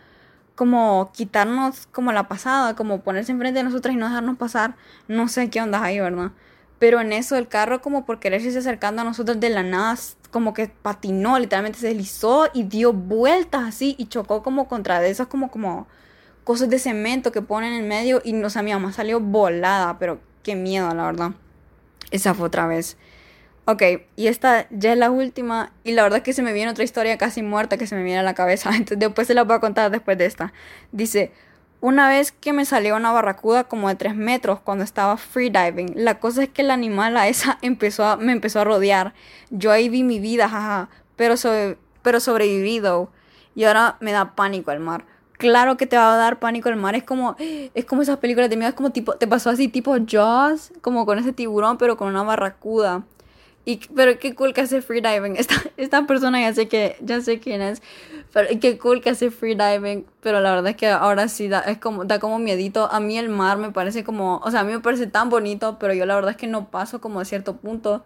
como 0.55 1.11
quitarnos 1.13 1.87
como 1.87 2.13
la 2.13 2.29
pasada, 2.29 2.77
como 2.77 3.01
ponerse 3.01 3.33
enfrente 3.33 3.59
de 3.59 3.65
nosotros 3.65 3.95
y 3.95 3.97
no 3.97 4.07
dejarnos 4.07 4.37
pasar, 4.37 4.77
no 5.09 5.29
sé 5.29 5.49
qué 5.51 5.61
onda 5.63 5.83
ahí, 5.83 5.99
¿verdad? 5.99 6.33
Pero 6.79 7.01
en 7.01 7.13
eso 7.13 7.37
el 7.37 7.49
carro 7.49 7.81
como 7.81 8.05
por 8.05 8.21
quererse 8.21 8.57
acercando 8.59 9.03
a 9.03 9.05
nosotros 9.05 9.41
de 9.41 9.51
la 9.51 9.63
nada, 9.63 9.97
como 10.31 10.53
que 10.53 10.69
patinó, 10.69 11.39
literalmente 11.39 11.79
se 11.79 11.89
deslizó 11.89 12.49
y 12.53 12.65
dio 12.65 12.93
vueltas 12.93 13.63
así 13.65 13.95
y 13.99 14.07
chocó 14.07 14.43
como 14.43 14.69
contra 14.69 15.01
de 15.01 15.11
esas 15.11 15.29
como, 15.29 15.51
como 15.51 15.87
cosas 16.45 16.69
de 16.71 16.79
cemento 16.79 17.33
que 17.33 17.43
ponen 17.43 17.73
en 17.73 17.89
medio 17.89 18.21
y, 18.25 18.35
o 18.43 18.51
sea, 18.51 18.63
mi 18.63 18.73
mamá 18.73 18.93
salió 18.93 19.21
volada, 19.21 19.99
pero 19.99 20.21
qué 20.43 20.57
miedo, 20.57 20.93
la 20.95 21.05
verdad. 21.07 21.33
Esa 22.13 22.35
fue 22.35 22.47
otra 22.47 22.67
vez. 22.67 22.97
Ok, 23.65 23.83
y 24.17 24.27
esta 24.27 24.67
ya 24.71 24.93
es 24.93 24.99
la 24.99 25.11
última. 25.11 25.73
Y 25.83 25.93
la 25.93 26.03
verdad 26.03 26.19
es 26.19 26.25
que 26.25 26.33
se 26.33 26.43
me 26.43 26.53
viene 26.53 26.71
otra 26.71 26.85
historia 26.85 27.17
casi 27.19 27.43
muerta 27.43 27.77
que 27.79 27.87
se 27.87 27.97
me 27.97 28.03
viene 28.03 28.21
a 28.21 28.23
la 28.23 28.35
cabeza. 28.35 28.71
Entonces 28.73 28.99
después 28.99 29.27
se 29.27 29.35
la 29.35 29.45
voy 29.45 29.57
a 29.57 29.61
contar 29.61 29.91
después 29.91 30.19
de 30.19 30.27
esta. 30.27 30.53
Dice, 30.93 31.33
una 31.81 32.09
vez 32.09 32.33
que 32.33 32.53
me 32.53 32.65
salió 32.65 32.97
una 32.97 33.13
barracuda 33.13 33.65
como 33.65 33.89
de 33.89 33.97
3 33.97 34.15
metros 34.15 34.61
cuando 34.61 34.85
estaba 34.85 35.17
freediving. 35.17 35.93
La 35.97 36.21
cosa 36.21 36.45
es 36.45 36.49
que 36.49 36.63
el 36.63 36.71
animal 36.71 37.17
a 37.17 37.29
esa 37.29 37.59
empezó 37.63 38.05
a, 38.05 38.17
me 38.17 38.33
empezó 38.33 38.61
a 38.61 38.65
rodear. 38.65 39.15
Yo 39.51 39.71
ahí 39.73 39.89
vi 39.89 40.03
mi 40.05 40.21
vida, 40.21 40.49
jaja, 40.49 40.91
pero, 41.17 41.35
pero 42.03 42.21
sobrevivido. 42.21 43.11
Y 43.55 43.65
ahora 43.65 43.97
me 44.01 44.13
da 44.13 44.35
pánico 44.35 44.73
el 44.73 44.81
mar. 44.81 45.05
Claro 45.43 45.77
que 45.77 45.89
te 45.89 45.97
va 45.97 46.15
a 46.15 46.17
dar 46.17 46.39
pánico 46.39 46.69
el 46.69 46.77
mar. 46.77 46.95
Es 46.95 47.03
como, 47.03 47.35
es 47.41 47.85
como 47.85 48.03
esas 48.03 48.19
películas 48.19 48.49
de 48.49 48.57
miedo. 48.57 48.69
Es 48.69 48.77
como 48.77 48.91
tipo, 48.91 49.15
te 49.15 49.27
pasó 49.27 49.51
así 49.51 49.67
tipo 49.67 49.97
Jaws, 50.09 50.73
como 50.83 51.05
con 51.05 51.19
ese 51.19 51.33
tiburón, 51.33 51.79
pero 51.79 51.97
con 51.97 52.07
una 52.07 52.23
barracuda. 52.23 53.03
Y, 53.65 53.81
pero 53.93 54.21
qué 54.21 54.37
cool 54.37 54.55
que 54.55 54.61
hace 54.61 54.83
freediving. 54.83 55.35
Esta, 55.37 55.57
esta 55.77 56.07
persona 56.07 56.41
ya 56.41 56.55
sé 56.55 56.69
que 56.69 56.97
ya 57.01 57.21
sé 57.21 57.41
quién 57.41 57.61
es. 57.61 57.83
Pero 58.33 58.49
qué 58.61 58.79
cool 58.79 59.01
que 59.01 59.11
hace 59.11 59.33
freediving. 59.33 60.07
Pero 60.21 60.41
la 60.41 60.53
verdad 60.55 60.71
es 60.71 60.77
que 60.77 60.87
ahora 60.87 61.27
sí 61.27 61.49
da, 61.49 61.59
es 61.63 61.79
como, 61.79 62.05
da 62.05 62.21
como 62.21 62.39
miedito. 62.39 62.89
A 62.93 63.01
mí 63.01 63.19
el 63.19 63.29
mar 63.29 63.59
me 63.59 63.73
parece 63.73 64.05
como. 64.05 64.37
O 64.45 64.51
sea, 64.53 64.61
a 64.61 64.65
mí 64.65 64.71
me 64.71 64.79
parece 64.79 65.09
tan 65.09 65.29
bonito. 65.29 65.77
Pero 65.81 65.93
yo 65.93 66.07
la 66.07 66.15
verdad 66.15 66.31
es 66.31 66.37
que 66.37 66.47
no 66.47 66.71
paso 66.71 67.01
como 67.01 67.19
a 67.19 67.25
cierto 67.25 67.57
punto. 67.57 68.05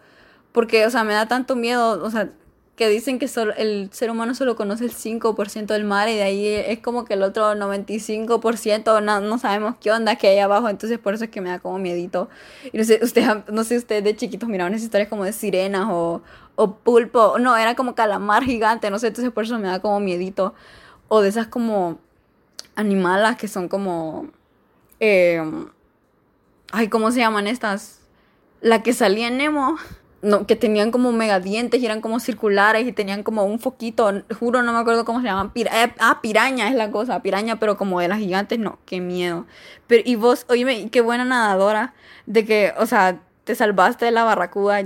Porque, 0.53 0.87
o 0.87 0.91
sea, 0.91 1.05
me 1.05 1.13
da 1.13 1.29
tanto 1.29 1.55
miedo. 1.55 2.03
O 2.03 2.11
sea, 2.11 2.31
que 2.77 2.91
dicen 2.91 3.19
que 3.19 3.27
solo, 3.27 3.55
el 3.57 3.89
ser 3.91 4.11
humano 4.11 4.35
solo 4.35 4.55
conoce 4.55 4.85
el 4.85 4.93
5% 4.93 5.67
del 5.67 5.85
mar 5.85 6.11
y 6.11 6.15
de 6.15 6.23
ahí 6.23 6.47
es 6.47 6.79
como 6.81 7.07
que 7.07 7.15
el 7.15 7.23
otro 7.23 7.55
95% 7.55 9.03
no, 9.03 9.21
no 9.21 9.39
sabemos 9.39 9.77
qué 9.81 9.91
onda 9.91 10.17
que 10.17 10.29
hay 10.29 10.39
abajo, 10.39 10.69
entonces 10.69 10.99
por 10.99 11.15
eso 11.15 11.25
es 11.25 11.31
que 11.31 11.41
me 11.41 11.49
da 11.49 11.59
como 11.59 11.79
miedito. 11.79 12.29
Y 12.71 12.77
no 12.77 12.85
sé, 12.85 13.01
usted, 13.03 13.45
no 13.51 13.65
sé 13.65 13.79
ustedes 13.79 14.05
de 14.05 14.15
chiquitos 14.15 14.49
miraban 14.49 14.75
esas 14.75 14.85
historias 14.85 15.09
como 15.09 15.25
de 15.25 15.33
sirenas 15.33 15.87
o, 15.91 16.21
o 16.55 16.75
pulpo, 16.75 17.39
no, 17.39 17.57
era 17.57 17.75
como 17.75 17.95
calamar 17.95 18.45
gigante, 18.45 18.91
no 18.91 18.99
sé, 18.99 19.07
entonces 19.09 19.33
por 19.33 19.45
eso 19.45 19.59
me 19.59 19.69
da 19.69 19.81
como 19.81 19.99
miedito. 19.99 20.55
O 21.09 21.23
de 21.23 21.31
esas 21.31 21.47
como 21.47 21.99
animalas 22.75 23.37
que 23.37 23.49
son 23.49 23.69
como... 23.69 24.29
Eh, 25.01 25.43
ay, 26.73 26.89
¿cómo 26.89 27.11
se 27.11 27.21
llaman 27.21 27.47
estas? 27.47 28.01
La 28.61 28.83
que 28.83 28.93
salía 28.93 29.29
en 29.29 29.39
Nemo 29.39 29.79
no, 30.27 30.47
que 30.47 30.57
tenían 30.57 30.91
como 30.91 31.13
mega 31.13 31.39
dientes 31.39 31.81
y 31.81 31.87
eran 31.87 32.01
como 32.01 32.19
circulares 32.19 32.87
y 32.87 32.93
tenían 32.93 33.23
como 33.23 33.45
un 33.45 33.61
foquito, 33.61 34.13
juro 34.39 34.63
no 34.63 34.73
me 34.73 34.81
acuerdo 34.81 35.05
cómo 35.05 35.21
se 35.21 35.27
llaman, 35.27 35.53
eh, 35.55 35.95
ah, 36.01 36.19
piraña 36.21 36.69
es 36.69 36.75
la 36.75 36.91
cosa, 36.91 37.23
piraña, 37.23 37.61
pero 37.61 37.77
como 37.77 38.01
de 38.01 38.09
las 38.09 38.19
gigantes, 38.19 38.59
no, 38.59 38.79
qué 38.87 39.01
miedo. 39.01 39.47
Pero, 39.87 40.03
y 40.05 40.17
vos, 40.17 40.45
oíme, 40.49 40.91
qué 40.91 41.01
buena 41.01 41.25
nadadora 41.25 41.95
de 42.27 42.45
que, 42.45 42.75
o 42.77 42.87
sea, 42.87 43.21
te 43.45 43.55
salvaste 43.55 44.05
de 44.05 44.11
la 44.11 44.25
barracuda, 44.25 44.83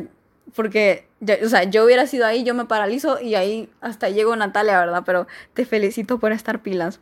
porque, 0.55 1.09
o 1.43 1.49
sea, 1.49 1.65
yo 1.65 1.85
hubiera 1.85 2.07
sido 2.07 2.27
ahí, 2.27 2.45
yo 2.45 2.55
me 2.55 2.67
paralizo 2.67 3.19
y 3.21 3.35
ahí 3.35 3.71
hasta 3.81 4.11
llego 4.11 4.37
Natalia, 4.37 4.79
¿verdad? 4.79 5.05
Pero 5.07 5.27
te 5.55 5.65
felicito 5.65 6.19
por 6.19 6.33
estar 6.33 6.61
pilas. 6.61 7.01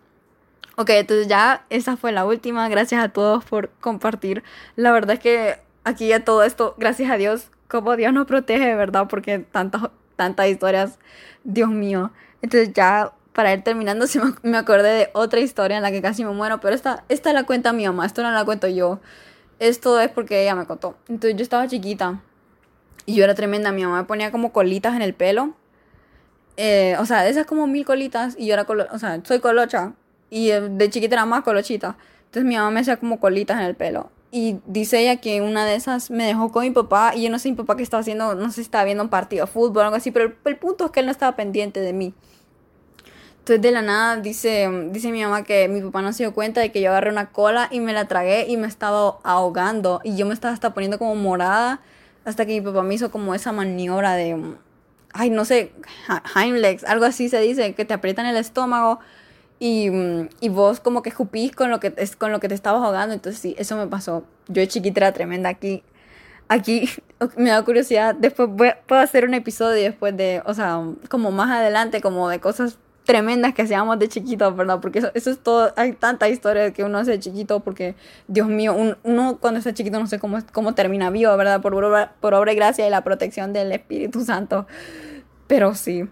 Ok, 0.76 0.90
entonces 0.90 1.26
ya 1.26 1.66
esa 1.70 1.96
fue 1.96 2.12
la 2.12 2.24
última. 2.24 2.68
Gracias 2.68 3.02
a 3.02 3.08
todos 3.08 3.44
por 3.44 3.70
compartir. 3.80 4.44
La 4.76 4.92
verdad 4.92 5.14
es 5.14 5.20
que 5.20 5.56
aquí 5.82 6.08
ya 6.08 6.24
todo 6.24 6.44
esto, 6.44 6.76
gracias 6.78 7.10
a 7.10 7.16
Dios, 7.16 7.50
como 7.68 7.96
Dios 7.96 8.12
nos 8.12 8.26
protege, 8.26 8.74
¿verdad? 8.74 9.06
Porque 9.08 9.38
tantas, 9.38 9.90
tantas 10.16 10.48
historias, 10.48 10.98
Dios 11.44 11.70
mío. 11.70 12.10
Entonces 12.42 12.72
ya 12.72 13.12
para 13.32 13.52
ir 13.52 13.62
terminando, 13.62 14.06
sí 14.08 14.18
me 14.42 14.56
acordé 14.56 14.90
de 14.90 15.10
otra 15.12 15.40
historia 15.40 15.76
en 15.76 15.82
la 15.82 15.90
que 15.90 16.02
casi 16.02 16.24
me 16.24 16.32
muero, 16.32 16.60
pero 16.60 16.74
esta, 16.74 17.04
esta 17.08 17.32
la 17.32 17.44
cuenta 17.44 17.72
mi 17.72 17.86
mamá, 17.86 18.06
esto 18.06 18.22
no 18.22 18.32
la 18.32 18.44
cuento 18.44 18.66
yo. 18.68 19.00
Esto 19.60 20.00
es 20.00 20.08
porque 20.10 20.42
ella 20.42 20.54
me 20.54 20.66
contó. 20.66 20.96
Entonces 21.08 21.36
yo 21.36 21.42
estaba 21.42 21.66
chiquita 21.66 22.20
y 23.06 23.14
yo 23.16 23.24
era 23.24 23.34
tremenda. 23.34 23.72
Mi 23.72 23.84
mamá 23.84 23.98
me 23.98 24.04
ponía 24.04 24.30
como 24.30 24.52
colitas 24.52 24.94
en 24.94 25.02
el 25.02 25.14
pelo. 25.14 25.54
Eh, 26.56 26.96
o 26.98 27.06
sea, 27.06 27.28
esas 27.28 27.46
como 27.46 27.66
mil 27.66 27.84
colitas 27.84 28.34
y 28.38 28.46
yo 28.46 28.54
era, 28.54 28.64
colo 28.64 28.86
o 28.92 28.98
sea, 28.98 29.20
soy 29.24 29.40
colocha 29.40 29.94
y 30.30 30.50
eh, 30.50 30.60
de 30.60 30.90
chiquita 30.90 31.14
era 31.16 31.26
más 31.26 31.42
colochita. 31.42 31.96
Entonces 32.26 32.44
mi 32.44 32.56
mamá 32.56 32.70
me 32.70 32.80
hacía 32.80 32.96
como 32.98 33.20
colitas 33.20 33.58
en 33.58 33.66
el 33.66 33.74
pelo. 33.74 34.10
Y 34.30 34.58
dice 34.66 35.00
ella 35.00 35.16
que 35.16 35.40
una 35.40 35.64
de 35.64 35.74
esas 35.74 36.10
me 36.10 36.24
dejó 36.24 36.52
con 36.52 36.64
mi 36.64 36.70
papá 36.70 37.12
y 37.14 37.22
yo 37.22 37.30
no 37.30 37.38
sé 37.38 37.50
mi 37.50 37.56
papá 37.56 37.76
qué 37.76 37.82
estaba 37.82 38.02
haciendo, 38.02 38.34
no 38.34 38.48
sé 38.48 38.56
si 38.56 38.60
estaba 38.60 38.84
viendo 38.84 39.02
un 39.02 39.08
partido 39.08 39.46
de 39.46 39.50
fútbol 39.50 39.78
o 39.78 39.84
algo 39.84 39.96
así, 39.96 40.10
pero 40.10 40.34
el, 40.44 40.56
punto 40.58 40.84
es 40.84 40.90
que 40.90 41.00
él 41.00 41.06
no 41.06 41.12
estaba 41.12 41.34
pendiente 41.34 41.80
de 41.80 41.94
mí. 41.94 42.12
Entonces 43.38 43.62
de 43.62 43.70
la 43.70 43.80
nada 43.80 44.16
dice, 44.16 44.68
dice 44.90 45.10
mi 45.10 45.22
mamá 45.22 45.44
que 45.44 45.68
mi 45.68 45.80
papá 45.80 46.02
no 46.02 46.12
se 46.12 46.24
dio 46.24 46.34
cuenta 46.34 46.60
de 46.60 46.70
que 46.70 46.82
yo 46.82 46.90
agarré 46.90 47.10
una 47.10 47.30
cola 47.30 47.68
y 47.70 47.80
me 47.80 47.94
la 47.94 48.06
tragué 48.06 48.46
y 48.48 48.58
me 48.58 48.66
estaba 48.66 49.18
ahogando 49.22 50.02
y 50.04 50.16
yo 50.16 50.26
me 50.26 50.34
estaba 50.34 50.52
hasta 50.52 50.74
poniendo 50.74 50.98
como 50.98 51.14
morada 51.14 51.80
hasta 52.26 52.44
que 52.44 52.52
mi 52.52 52.60
papá 52.60 52.82
me 52.82 52.94
hizo 52.94 53.10
como 53.10 53.34
esa 53.34 53.52
maniobra 53.52 54.14
de, 54.14 54.38
ay 55.14 55.30
no 55.30 55.46
sé, 55.46 55.72
Heimlex, 56.36 56.84
algo 56.84 57.06
así 57.06 57.30
se 57.30 57.40
dice, 57.40 57.74
que 57.74 57.86
te 57.86 57.94
aprietan 57.94 58.26
el 58.26 58.36
estómago 58.36 59.00
y, 59.58 59.90
mm, 59.90 60.28
y, 60.40 60.48
vos 60.50 60.80
como 60.80 61.02
que 61.02 61.10
escupís 61.10 61.54
con 61.54 61.70
lo 61.70 61.80
que, 61.80 61.92
es, 61.96 62.16
con 62.16 62.32
lo 62.32 62.40
que 62.40 62.48
te 62.48 62.54
estabas 62.54 62.82
ahogando. 62.82 63.14
Entonces 63.14 63.40
sí, 63.40 63.54
eso 63.58 63.76
me 63.76 63.86
pasó. 63.86 64.24
Yo 64.48 64.60
de 64.60 64.68
chiquita 64.68 65.00
era 65.00 65.12
tremenda 65.12 65.48
aquí. 65.48 65.82
Aquí 66.48 66.88
me 67.36 67.50
da 67.50 67.64
curiosidad. 67.64 68.14
Después 68.14 68.48
puedo 68.86 69.00
hacer 69.00 69.24
un 69.24 69.34
episodio 69.34 69.82
después 69.82 70.16
de, 70.16 70.42
o 70.46 70.54
sea, 70.54 70.82
como 71.08 71.30
más 71.32 71.50
adelante, 71.50 72.00
como 72.00 72.28
de 72.28 72.40
cosas 72.40 72.78
tremendas 73.04 73.54
que 73.54 73.62
hacíamos 73.62 73.98
de 73.98 74.08
chiquito, 74.08 74.54
¿verdad? 74.54 74.80
Porque 74.80 74.98
eso, 74.98 75.10
eso 75.14 75.30
es 75.30 75.38
todo, 75.38 75.72
hay 75.76 75.92
tanta 75.92 76.28
historia 76.28 76.72
que 76.74 76.84
uno 76.84 76.98
hace 76.98 77.12
de 77.12 77.18
chiquito, 77.18 77.60
porque, 77.60 77.94
Dios 78.26 78.48
mío, 78.48 78.76
uno 79.02 79.38
cuando 79.40 79.58
está 79.58 79.72
chiquito 79.72 79.98
no 79.98 80.06
sé 80.06 80.18
cómo, 80.18 80.38
cómo 80.52 80.74
termina 80.74 81.08
vivo, 81.08 81.34
¿verdad? 81.38 81.62
Por 81.62 81.72
por 82.20 82.34
obra 82.34 82.52
y 82.52 82.56
gracia 82.56 82.86
y 82.86 82.90
la 82.90 83.02
protección 83.04 83.54
del 83.54 83.72
Espíritu 83.72 84.24
Santo. 84.24 84.66
Pero 85.46 85.74
sí. 85.74 86.06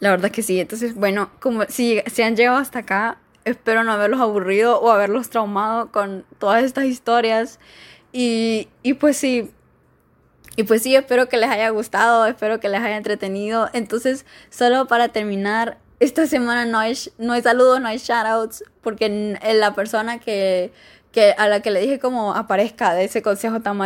La 0.00 0.10
verdad 0.10 0.30
que 0.30 0.42
sí. 0.42 0.60
Entonces, 0.60 0.94
bueno, 0.94 1.30
como 1.40 1.64
si, 1.68 2.02
si 2.06 2.22
han 2.22 2.36
llegado 2.36 2.58
hasta 2.58 2.80
acá, 2.80 3.18
espero 3.44 3.84
no 3.84 3.92
haberlos 3.92 4.20
aburrido 4.20 4.80
o 4.80 4.90
haberlos 4.90 5.30
traumado 5.30 5.90
con 5.90 6.24
todas 6.38 6.64
estas 6.64 6.84
historias. 6.86 7.58
Y, 8.12 8.68
y 8.82 8.94
pues 8.94 9.16
sí. 9.16 9.50
Y 10.56 10.62
pues 10.62 10.82
sí, 10.82 10.96
espero 10.96 11.28
que 11.28 11.36
les 11.36 11.50
haya 11.50 11.68
gustado, 11.68 12.26
espero 12.26 12.60
que 12.60 12.68
les 12.68 12.80
haya 12.80 12.96
entretenido. 12.96 13.68
Entonces, 13.74 14.24
solo 14.48 14.86
para 14.86 15.08
terminar, 15.08 15.78
esta 16.00 16.26
semana 16.26 16.64
no 16.64 16.78
hay, 16.78 16.96
no 17.18 17.34
hay 17.34 17.42
saludos, 17.42 17.80
no 17.80 17.88
hay 17.88 17.98
shoutouts, 17.98 18.64
porque 18.80 19.38
la 19.42 19.74
persona 19.74 20.18
que, 20.18 20.72
que 21.12 21.34
a 21.36 21.48
la 21.48 21.60
que 21.60 21.70
le 21.70 21.80
dije 21.80 21.98
como 21.98 22.34
aparezca 22.34 22.94
de 22.94 23.04
ese 23.04 23.22
consejo 23.22 23.60
tan 23.60 23.76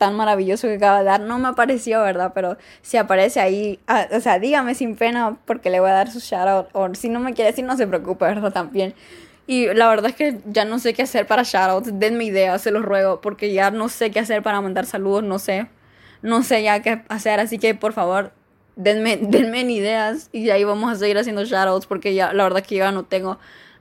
tan 0.00 0.16
maravilloso 0.16 0.66
que 0.66 0.76
acaba 0.76 1.00
de 1.00 1.04
dar. 1.04 1.20
No 1.20 1.38
me 1.38 1.48
apareció, 1.48 2.00
¿verdad? 2.00 2.32
Pero 2.34 2.56
si 2.80 2.96
aparece 2.96 3.38
ahí, 3.38 3.78
ah, 3.86 4.08
o 4.12 4.20
sea, 4.20 4.38
dígame 4.38 4.74
sin 4.74 4.96
pena 4.96 5.36
porque 5.44 5.68
le 5.68 5.78
voy 5.78 5.90
a 5.90 5.92
dar 5.92 6.10
su 6.10 6.20
shoutout. 6.20 6.70
O 6.72 6.94
si 6.94 7.10
no 7.10 7.20
me 7.20 7.34
quiere 7.34 7.50
decir, 7.50 7.66
no 7.66 7.76
se 7.76 7.86
preocupe, 7.86 8.24
¿verdad? 8.24 8.50
También. 8.50 8.94
Y 9.46 9.66
la 9.74 9.90
verdad 9.90 10.10
es 10.10 10.16
que 10.16 10.38
ya 10.46 10.64
no 10.64 10.78
sé 10.78 10.94
qué 10.94 11.02
hacer 11.02 11.26
para 11.26 11.42
shoutouts. 11.42 11.98
Denme 11.98 12.24
ideas, 12.24 12.62
se 12.62 12.70
los 12.70 12.82
ruego, 12.82 13.20
porque 13.20 13.52
ya 13.52 13.70
no 13.70 13.90
sé 13.90 14.10
qué 14.10 14.20
hacer 14.20 14.42
para 14.42 14.62
mandar 14.62 14.86
saludos, 14.86 15.22
no 15.22 15.38
sé. 15.38 15.68
No 16.22 16.42
sé 16.42 16.62
ya 16.62 16.80
qué 16.80 17.02
hacer, 17.10 17.38
así 17.38 17.58
que 17.58 17.74
por 17.74 17.92
favor, 17.92 18.32
denme, 18.76 19.16
denme 19.20 19.60
ideas 19.60 20.30
y 20.32 20.48
ahí 20.48 20.64
vamos 20.64 20.90
a 20.90 20.96
seguir 20.96 21.18
haciendo 21.18 21.44
shoutouts 21.44 21.86
porque 21.86 22.14
ya 22.14 22.32
la 22.32 22.44
verdad 22.44 22.60
es 22.62 22.66
que 22.66 22.76
ya 22.76 22.90
no 22.90 23.04
tengo 23.04 23.38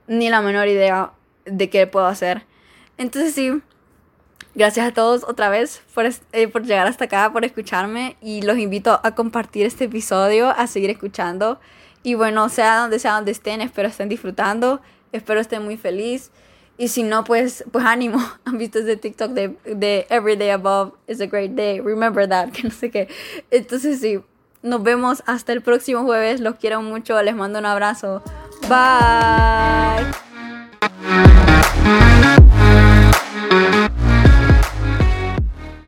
ni 0.08 0.30
la 0.30 0.42
menor 0.42 0.68
idea 0.68 1.14
de 1.46 1.70
qué 1.70 1.88
puedo 1.88 2.08
hacer. 2.08 2.44
Entonces 2.98 3.34
sí, 3.34 3.62
Gracias 4.56 4.88
a 4.88 4.92
todos 4.92 5.24
otra 5.24 5.50
vez 5.50 5.82
por, 5.94 6.06
eh, 6.06 6.48
por 6.48 6.64
llegar 6.64 6.88
hasta 6.88 7.06
acá, 7.06 7.32
por 7.32 7.46
escucharme 7.46 8.18
y 8.22 8.42
los 8.42 8.58
invito 8.58 9.00
a 9.04 9.16
compartir 9.16 9.66
este 9.66 9.86
episodio, 9.86 10.50
a 10.50 10.68
seguir 10.68 10.90
escuchando. 10.90 11.60
Y 12.04 12.16
bueno, 12.16 12.50
sea 12.50 12.78
donde 12.78 13.00
sea 13.00 13.14
donde 13.14 13.32
estén, 13.32 13.62
espero 13.62 13.88
estén 13.88 14.10
disfrutando, 14.10 14.82
espero 15.12 15.40
estén 15.40 15.64
muy 15.64 15.78
feliz. 15.78 16.32
Y 16.78 16.88
si 16.88 17.04
no, 17.04 17.26
pues, 17.26 17.66
pues 17.72 17.86
ánimo. 17.86 18.20
Han 18.46 18.58
visto 18.58 18.80
ese 18.80 18.96
TikTok 18.96 19.32
de, 19.32 19.56
de 19.66 20.08
Every 20.10 20.38
Day 20.38 20.50
Above 20.50 20.94
is 21.08 21.20
a 21.22 21.28
Great 21.28 21.52
Day. 21.52 21.82
Remember 21.82 22.28
that, 22.28 22.50
que 22.54 22.64
no 22.64 22.72
sé 22.72 22.90
qué. 22.90 23.08
Entonces 23.52 24.00
sí, 24.00 24.20
nos 24.64 24.82
vemos 24.82 25.22
hasta 25.26 25.54
el 25.54 25.62
próximo 25.62 26.04
jueves. 26.04 26.40
Los 26.40 26.56
quiero 26.56 26.82
mucho, 26.82 27.22
les 27.22 27.36
mando 27.36 27.60
un 27.60 27.66
abrazo. 27.66 28.24
Bye. 28.68 30.06